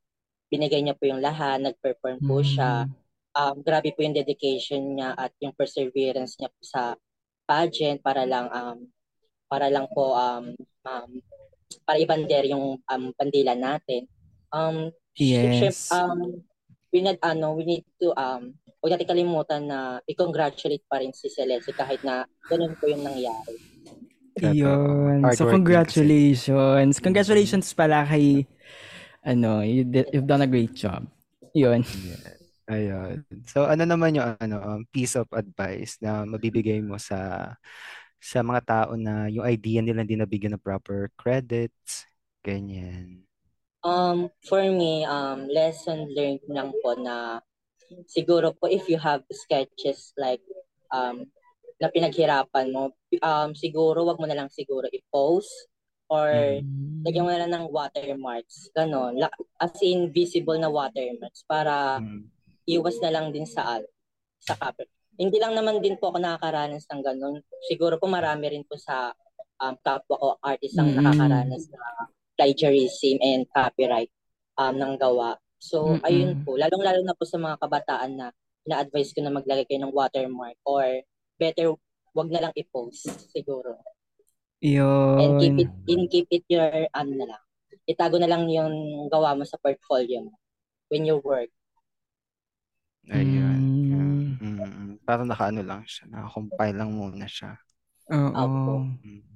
binigay 0.51 0.83
niya 0.83 0.99
po 0.99 1.07
yung 1.07 1.23
lahat, 1.23 1.63
nag-perform 1.63 2.19
po 2.27 2.43
siya. 2.43 2.87
Mm. 2.87 2.91
Um, 3.31 3.55
grabe 3.63 3.95
po 3.95 4.03
yung 4.03 4.15
dedication 4.15 4.99
niya 4.99 5.15
at 5.15 5.31
yung 5.39 5.55
perseverance 5.55 6.35
niya 6.35 6.51
po 6.51 6.59
sa 6.59 6.99
pageant 7.47 8.03
para 8.03 8.27
lang 8.27 8.51
um 8.51 8.83
para 9.47 9.71
lang 9.71 9.87
po 9.95 10.11
um, 10.15 10.51
um 10.83 11.09
para 11.87 11.97
ibander 12.03 12.51
yung 12.51 12.83
um, 12.83 13.03
bandila 13.15 13.55
natin. 13.55 14.07
Um, 14.51 14.91
Yes. 15.15 15.91
um, 15.91 16.43
we 16.91 17.03
need, 17.03 17.19
ano, 17.23 17.55
we 17.55 17.63
need 17.63 17.85
to, 17.99 18.11
um, 18.15 18.55
huwag 18.81 18.97
natin 18.97 19.09
kalimutan 19.13 19.61
na 19.69 20.01
i-congratulate 20.09 20.83
pa 20.89 20.99
rin 20.99 21.13
si 21.13 21.29
Celeste 21.29 21.71
kahit 21.71 22.01
na 22.01 22.25
ganun 22.49 22.73
po 22.75 22.89
yung 22.89 23.05
nangyari. 23.05 23.55
Yun. 24.41 25.21
So 25.37 25.45
congratulations. 25.51 26.97
Congratulations 26.97 27.67
pala 27.77 28.07
kay 28.07 28.47
ano, 29.21 29.61
you 29.61 29.85
did, 29.85 30.09
you've 30.09 30.25
done 30.25 30.41
a 30.41 30.49
great 30.49 30.73
job. 30.73 31.05
Yun. 31.53 31.85
Yeah. 31.85 32.41
Ayun. 32.71 33.27
So 33.45 33.67
ano 33.67 33.83
naman 33.83 34.15
yung 34.15 34.39
ano 34.39 34.55
um, 34.63 34.81
piece 34.89 35.19
of 35.19 35.27
advice 35.35 35.99
na 35.99 36.23
mabibigay 36.23 36.79
mo 36.79 36.95
sa 36.95 37.51
sa 38.21 38.39
mga 38.45 38.61
tao 38.63 38.91
na 38.95 39.27
yung 39.27 39.43
idea 39.43 39.81
nila 39.81 40.05
hindi 40.05 40.15
nabigyan 40.15 40.55
ng 40.55 40.63
proper 40.63 41.11
credits, 41.19 42.05
ganyan. 42.45 43.25
Um, 43.81 44.29
for 44.45 44.61
me, 44.61 45.05
um, 45.05 45.49
lesson 45.49 46.05
learned 46.13 46.45
lang 46.45 46.69
po 46.85 46.93
na 46.93 47.41
siguro 48.05 48.53
po 48.53 48.69
if 48.69 48.85
you 48.85 49.01
have 49.01 49.25
sketches 49.33 50.13
like 50.15 50.41
um, 50.93 51.25
na 51.81 51.89
pinaghirapan 51.89 52.69
mo, 52.69 52.93
um, 53.25 53.57
siguro 53.57 54.05
wag 54.05 54.21
mo 54.21 54.29
na 54.29 54.37
lang 54.37 54.49
siguro 54.53 54.85
i-post 54.85 55.49
or 56.11 56.61
Mm. 56.61 57.01
lagyan 57.01 57.25
mo 57.25 57.31
na 57.33 57.41
lang 57.41 57.51
ng 57.57 57.67
watermarks. 57.73 58.69
Ganon. 58.77 59.17
As 59.57 59.73
in 59.81 60.13
visible 60.13 60.61
na 60.61 60.69
watermarks 60.69 61.41
para 61.49 61.97
Mm. 61.97 62.29
iwas 62.69 63.01
na 63.01 63.09
lang 63.09 63.33
din 63.33 63.49
sa 63.49 63.79
al- 63.79 63.89
sa 64.37 64.53
copy. 64.53 64.85
Hindi 65.17 65.41
lang 65.41 65.57
naman 65.57 65.81
din 65.81 65.97
po 65.97 66.13
ako 66.13 66.21
nakakaranas 66.21 66.85
ng 66.85 67.01
ganun. 67.01 67.41
Siguro 67.65 67.97
po 67.97 68.05
marami 68.05 68.53
rin 68.53 68.61
po 68.61 68.77
sa 68.77 69.09
um, 69.57 69.73
kapwa 69.81 70.15
ko 70.21 70.27
artist 70.37 70.77
ang 70.77 70.93
Mm. 70.93 71.01
nakakaranas 71.01 71.65
na 71.73 71.79
plagiarism 72.41 73.21
and 73.21 73.45
copyright 73.53 74.09
um, 74.57 74.73
ng 74.81 74.97
gawa. 74.97 75.37
So, 75.61 75.93
Mm-mm. 75.93 76.01
ayun 76.01 76.33
po. 76.41 76.57
Lalong-lalo 76.57 77.05
na 77.05 77.13
po 77.13 77.21
sa 77.29 77.37
mga 77.37 77.61
kabataan 77.61 78.17
na 78.17 78.27
na-advise 78.65 79.13
ko 79.13 79.21
na 79.21 79.29
maglagay 79.29 79.69
kayo 79.69 79.85
ng 79.85 79.93
watermark 79.93 80.57
or 80.65 81.05
better 81.37 81.77
wag 82.17 82.29
na 82.33 82.49
lang 82.49 82.53
i-post 82.57 83.29
siguro. 83.29 83.77
And 84.61 85.41
keep 85.41 85.57
Yun. 85.57 85.61
it 85.61 85.71
in 85.89 86.01
keep 86.09 86.27
it 86.29 86.45
your 86.49 86.69
ano 86.93 87.11
na 87.17 87.25
lang. 87.33 87.43
Itago 87.89 88.21
na 88.21 88.29
lang 88.29 88.45
yung 88.49 89.09
gawa 89.09 89.33
mo 89.33 89.41
sa 89.45 89.57
portfolio 89.57 90.25
mo 90.29 90.37
when 90.93 91.05
you 91.05 91.17
work. 91.21 91.49
Ayun. 93.09 93.57
Mm. 93.57 93.89
Yeah. 93.89 94.21
Mm. 94.41 95.01
Parang 95.01 95.25
nakaano 95.25 95.65
lang 95.65 95.81
siya, 95.89 96.05
naka-compile 96.13 96.77
lang 96.77 96.93
muna 96.93 97.25
siya. 97.25 97.57
Oo. 98.13 98.29
Opo. 98.37 98.73
Mm. 99.01 99.30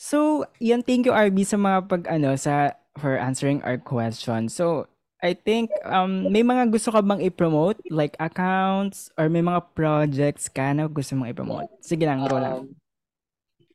So, 0.00 0.48
yan, 0.58 0.82
thank 0.82 1.04
you 1.04 1.12
RB 1.12 1.44
sa 1.44 1.60
mga 1.60 1.88
pag 1.88 2.02
ano 2.08 2.34
sa 2.34 2.74
for 2.96 3.16
answering 3.16 3.60
our 3.62 3.76
question. 3.76 4.48
So, 4.48 4.88
I 5.20 5.36
think 5.36 5.68
um 5.84 6.32
may 6.32 6.40
mga 6.40 6.72
gusto 6.72 6.88
ka 6.88 7.04
bang 7.04 7.20
i-promote 7.20 7.76
like 7.92 8.16
accounts 8.16 9.12
or 9.20 9.28
may 9.28 9.44
mga 9.44 9.60
projects 9.76 10.48
ka 10.48 10.72
na 10.72 10.88
gusto 10.88 11.12
mong 11.16 11.36
i-promote? 11.36 11.68
Sige 11.84 12.08
lang, 12.08 12.24
go 12.24 12.40
lang. 12.40 12.72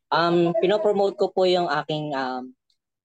Um, 0.09 0.49
um, 0.49 0.57
pinopromote 0.57 1.17
ko 1.21 1.29
po 1.29 1.45
yung 1.45 1.69
aking 1.69 2.17
um, 2.17 2.53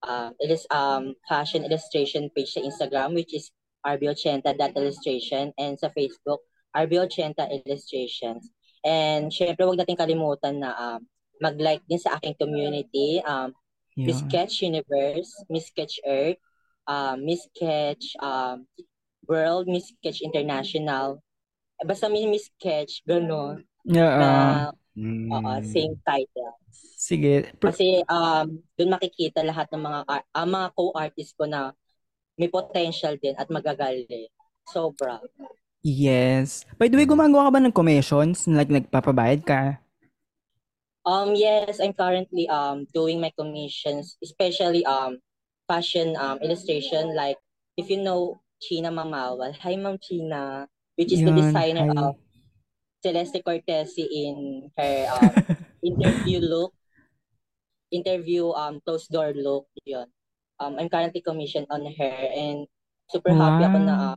um, 0.08 0.30
illus- 0.40 0.68
um, 0.72 1.12
fashion 1.28 1.68
illustration 1.68 2.32
page 2.32 2.56
sa 2.56 2.64
Instagram 2.64 3.12
which 3.12 3.36
is 3.36 3.52
rb80.illustration 3.84 5.52
and 5.60 5.76
sa 5.76 5.92
Facebook 5.92 6.40
rb80 6.76 7.36
illustrations. 7.60 8.48
And 8.80 9.28
syempre 9.28 9.68
wag 9.68 9.76
natin 9.76 10.00
kalimutan 10.00 10.64
na 10.64 10.72
um, 10.72 11.04
mag-like 11.40 11.82
din 11.88 11.98
sa 11.98 12.20
aking 12.20 12.36
community 12.36 13.18
um, 13.24 13.50
Miss 13.96 14.20
Yun. 14.22 14.28
Sketch 14.28 14.54
Universe, 14.62 15.32
Miss 15.48 15.66
Sketch 15.68 15.98
Earth, 16.06 16.38
um, 16.86 17.24
Miss 17.24 17.44
Sketch 17.50 18.14
um, 18.20 18.64
World, 19.26 19.66
Miss 19.66 19.90
Sketch 19.90 20.22
International, 20.22 21.20
basta 21.80 22.08
mini-sketch, 22.12 23.02
gano'n, 23.08 23.64
Yeah, 23.88 24.12
na 24.20 24.28
ah, 24.28 24.68
Mm. 25.00 25.64
same 25.64 25.96
title. 26.04 26.52
sige. 26.98 27.48
Pro- 27.56 27.72
Kasi 27.72 28.04
um, 28.04 28.60
doon 28.76 28.90
makikita 28.92 29.40
lahat 29.40 29.70
ng 29.72 29.80
mga 29.80 29.98
ah, 30.12 30.44
mga 30.44 30.68
co-artist 30.76 31.32
ko 31.38 31.48
na 31.48 31.72
may 32.36 32.50
potential 32.52 33.16
din 33.16 33.32
at 33.38 33.48
magagaling. 33.48 34.28
Sobra. 34.68 35.22
yes. 35.80 36.68
By 36.76 36.88
the 36.92 37.00
way, 37.00 37.08
gumagawa 37.08 37.48
ka 37.48 37.52
ba 37.56 37.60
ng 37.64 37.72
commissions? 37.74 38.44
Like, 38.44 38.68
nagpapabayad 38.68 39.40
ka? 39.46 39.80
Um, 41.06 41.32
yes, 41.34 41.80
I'm 41.80 41.96
currently 41.96 42.48
um 42.48 42.84
doing 42.92 43.20
my 43.20 43.32
commissions, 43.32 44.16
especially 44.22 44.84
um 44.84 45.18
fashion 45.68 46.16
um 46.16 46.38
illustration. 46.44 47.16
Like 47.16 47.36
if 47.76 47.88
you 47.88 48.02
know 48.04 48.40
China 48.60 48.92
Mamawal, 48.92 49.56
hi 49.56 49.76
Ma'am 49.76 49.96
China, 49.96 50.68
which 50.96 51.12
is 51.12 51.24
the 51.24 51.32
Yun, 51.32 51.40
designer 51.40 51.88
hi. 51.88 52.04
of 52.04 52.14
Celeste 53.00 53.40
Cortesi 53.40 54.04
in 54.04 54.68
her 54.76 54.96
um 55.16 55.34
interview 55.82 56.40
look, 56.44 56.76
interview 57.90 58.52
um 58.52 58.80
closed 58.84 59.08
door 59.08 59.32
look. 59.32 59.66
Yun. 59.84 60.06
Um, 60.60 60.76
I'm 60.76 60.92
currently 60.92 61.24
commissioned 61.24 61.66
on 61.72 61.88
her 61.88 62.16
and 62.36 62.68
super 63.08 63.32
happy 63.32 63.64
ako 63.64 63.78
na 63.80 63.94
Wow. 63.96 64.12
uh, 64.12 64.16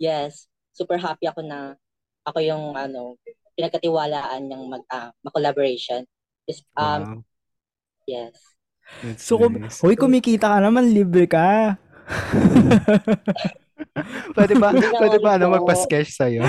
yes, 0.00 0.48
super 0.72 0.96
happy 0.96 1.28
ako 1.28 1.44
na 1.44 1.76
ako 2.24 2.40
yung 2.40 2.72
ano 2.72 3.20
pinagkatiwalaan 3.58 4.42
ng 4.48 4.62
mag 4.68 4.82
uh, 4.90 5.10
collaboration. 5.32 6.04
Is 6.48 6.62
um 6.76 7.02
Wow. 7.06 7.18
yes. 8.08 8.34
That's 9.02 9.24
So, 9.24 9.38
kung, 9.40 9.56
nice. 9.62 9.80
uy, 9.80 9.96
kumikita 9.96 10.52
ka 10.52 10.58
naman, 10.60 10.92
libre 10.92 11.24
ka. 11.26 11.76
Pwede 14.36 14.54
ba, 14.56 14.72
pwede 14.72 15.16
ba 15.20 15.36
ano 15.36 15.52
magpa-sketch 15.58 16.10
sa'yo? 16.16 16.42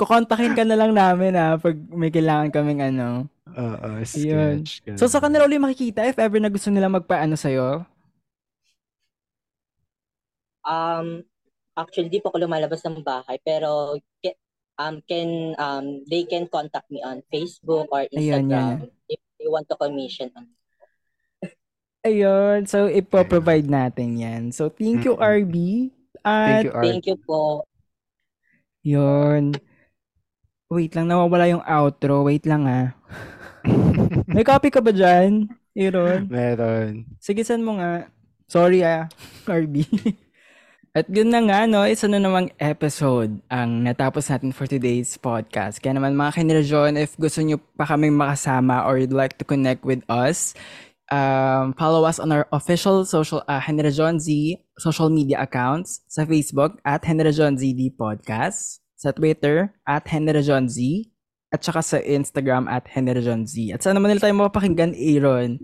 Kukontakin 0.00 0.56
ka 0.56 0.64
na 0.64 0.80
lang 0.80 0.96
namin 0.96 1.36
ha, 1.36 1.60
pag 1.60 1.76
may 1.92 2.08
kailangan 2.08 2.48
kaming 2.48 2.80
ano. 2.80 3.28
Oo, 3.52 4.00
Yun. 4.16 4.64
sketch. 4.64 4.96
So, 4.96 5.10
sa 5.10 5.20
kanila 5.20 5.44
ulit 5.44 5.60
makikita 5.60 6.08
if 6.08 6.16
ever 6.16 6.40
na 6.40 6.48
gusto 6.48 6.72
nila 6.72 6.88
magpaano 6.88 7.36
sa'yo? 7.36 7.84
Um 10.64 11.24
actually 11.72 12.12
di 12.12 12.20
po 12.20 12.28
ako 12.28 12.44
lumalabas 12.44 12.84
ng 12.84 13.00
bahay 13.00 13.40
pero 13.40 13.96
um 14.80 15.04
can 15.04 15.52
um 15.60 16.00
they 16.08 16.24
can 16.24 16.48
contact 16.48 16.88
me 16.88 17.04
on 17.04 17.20
Facebook 17.28 17.84
or 17.92 18.08
Ayan, 18.08 18.48
Instagram 18.48 18.88
yan. 18.88 19.12
if 19.12 19.20
they 19.36 19.48
want 19.52 19.68
to 19.68 19.76
commission 19.76 20.32
on 20.32 20.48
Ayun. 22.00 22.64
So, 22.64 22.88
ipoprovide 22.88 23.68
natin 23.68 24.16
yan. 24.16 24.42
So, 24.56 24.72
thank 24.72 25.04
you. 25.04 25.20
RB. 25.20 25.92
Thank 26.24 26.24
At, 26.24 26.64
you, 26.64 26.72
Art. 26.72 26.84
Thank 26.88 27.04
you 27.12 27.16
po. 27.20 27.68
yun. 28.80 29.52
Wait 30.72 30.96
lang, 30.96 31.12
nawawala 31.12 31.50
yung 31.50 31.60
outro. 31.60 32.24
Wait 32.24 32.48
lang 32.48 32.64
ah. 32.64 32.96
May 34.34 34.46
copy 34.46 34.72
ka 34.72 34.80
ba 34.80 34.96
dyan, 34.96 35.52
Aaron? 35.76 36.24
Meron. 36.30 37.04
Sige, 37.20 37.44
saan 37.44 37.66
mo 37.66 37.76
nga. 37.76 38.08
Sorry 38.48 38.80
ah, 38.80 39.10
RB. 39.44 39.84
At 40.90 41.06
yun 41.06 41.30
na 41.30 41.38
nga, 41.46 41.70
no, 41.70 41.86
isa 41.86 42.10
na 42.10 42.18
namang 42.18 42.50
episode 42.58 43.38
ang 43.46 43.86
natapos 43.86 44.26
natin 44.26 44.50
for 44.50 44.66
today's 44.66 45.14
podcast. 45.14 45.78
Kaya 45.78 45.94
naman 45.94 46.18
mga 46.18 46.42
kinerajon, 46.42 46.98
if 46.98 47.14
gusto 47.14 47.46
nyo 47.46 47.62
pa 47.78 47.86
kaming 47.86 48.18
makasama 48.18 48.82
or 48.82 48.98
you'd 48.98 49.14
like 49.14 49.38
to 49.38 49.46
connect 49.46 49.86
with 49.86 50.02
us, 50.10 50.50
um, 51.14 51.78
follow 51.78 52.02
us 52.02 52.18
on 52.18 52.34
our 52.34 52.50
official 52.50 53.06
social 53.06 53.38
uh, 53.46 53.62
Henerajon 53.62 54.18
Z 54.18 54.58
social 54.82 55.14
media 55.14 55.38
accounts 55.46 56.02
sa 56.10 56.26
Facebook 56.26 56.82
at 56.82 57.06
Henerajon 57.06 57.54
ZD 57.54 57.94
Podcast, 57.94 58.82
sa 58.98 59.14
Twitter 59.14 59.70
at 59.86 60.10
Henerajon 60.10 60.66
Z, 60.66 61.06
at 61.54 61.62
saka 61.62 61.86
sa 61.86 62.02
Instagram 62.02 62.66
at 62.66 62.90
Henerajon 62.90 63.46
Z. 63.46 63.78
At 63.78 63.86
saan 63.86 63.94
naman 63.94 64.10
nila 64.10 64.26
tayo 64.26 64.34
mapapakinggan, 64.34 64.98
Aaron? 64.98 65.62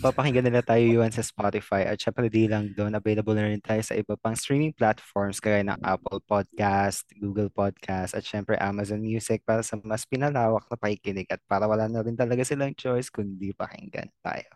Papakinggan 0.00 0.48
nila 0.48 0.64
tayo 0.64 0.80
yun 0.80 1.12
sa 1.12 1.20
Spotify 1.20 1.84
at 1.84 2.00
syempre 2.00 2.32
di 2.32 2.48
lang 2.48 2.72
doon, 2.72 2.96
available 2.96 3.36
na 3.36 3.52
rin 3.52 3.60
tayo 3.60 3.84
sa 3.84 3.92
iba 3.92 4.16
pang 4.16 4.32
streaming 4.32 4.72
platforms 4.72 5.44
kagaya 5.44 5.60
ng 5.64 5.80
Apple 5.84 6.24
Podcast, 6.24 7.04
Google 7.20 7.52
Podcast 7.52 8.16
at 8.16 8.24
syempre 8.24 8.56
Amazon 8.56 9.04
Music 9.04 9.44
para 9.44 9.60
sa 9.60 9.76
mas 9.84 10.08
pinalawak 10.08 10.64
na 10.72 10.76
pakikinig 10.80 11.28
at 11.28 11.40
para 11.44 11.68
wala 11.68 11.84
na 11.84 12.00
rin 12.00 12.16
talaga 12.16 12.40
silang 12.42 12.72
choice 12.72 13.12
kundi 13.12 13.52
pakinggan 13.52 14.08
tayo. 14.24 14.48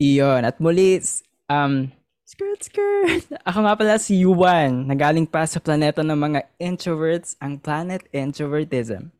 Iyon. 0.00 0.42
At 0.48 0.56
muli, 0.58 0.98
um, 1.46 1.92
skirt, 2.24 2.64
skirt. 2.64 3.30
Ako 3.48 3.68
nga 3.68 3.76
pala 3.76 3.94
si 4.00 4.24
Yuan, 4.24 4.88
nagaling 4.88 5.28
pa 5.28 5.44
sa 5.44 5.60
planeta 5.60 6.00
ng 6.00 6.16
mga 6.16 6.40
introverts, 6.58 7.36
ang 7.38 7.60
planet 7.60 8.08
introvertism. 8.10 9.12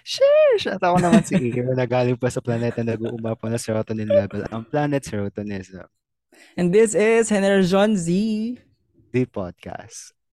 Sheesh! 0.00 0.66
At 0.72 0.80
ako 0.80 0.96
naman 0.98 1.22
si 1.22 1.36
Aaron 1.36 1.76
na 1.80 1.86
galing 1.86 2.16
pa 2.16 2.32
sa 2.32 2.40
planeta 2.40 2.80
na 2.80 2.96
nag-uumapaw 2.96 3.48
na 3.52 3.60
serotonin 3.60 4.08
level, 4.08 4.48
ang 4.48 4.64
planet 4.64 5.04
serotonism, 5.04 5.84
And 6.56 6.72
this 6.72 6.96
is 6.96 7.28
Henry 7.28 7.62
John 7.68 7.94
Z. 7.94 8.08
the 9.12 9.24
podcast. 9.28 10.16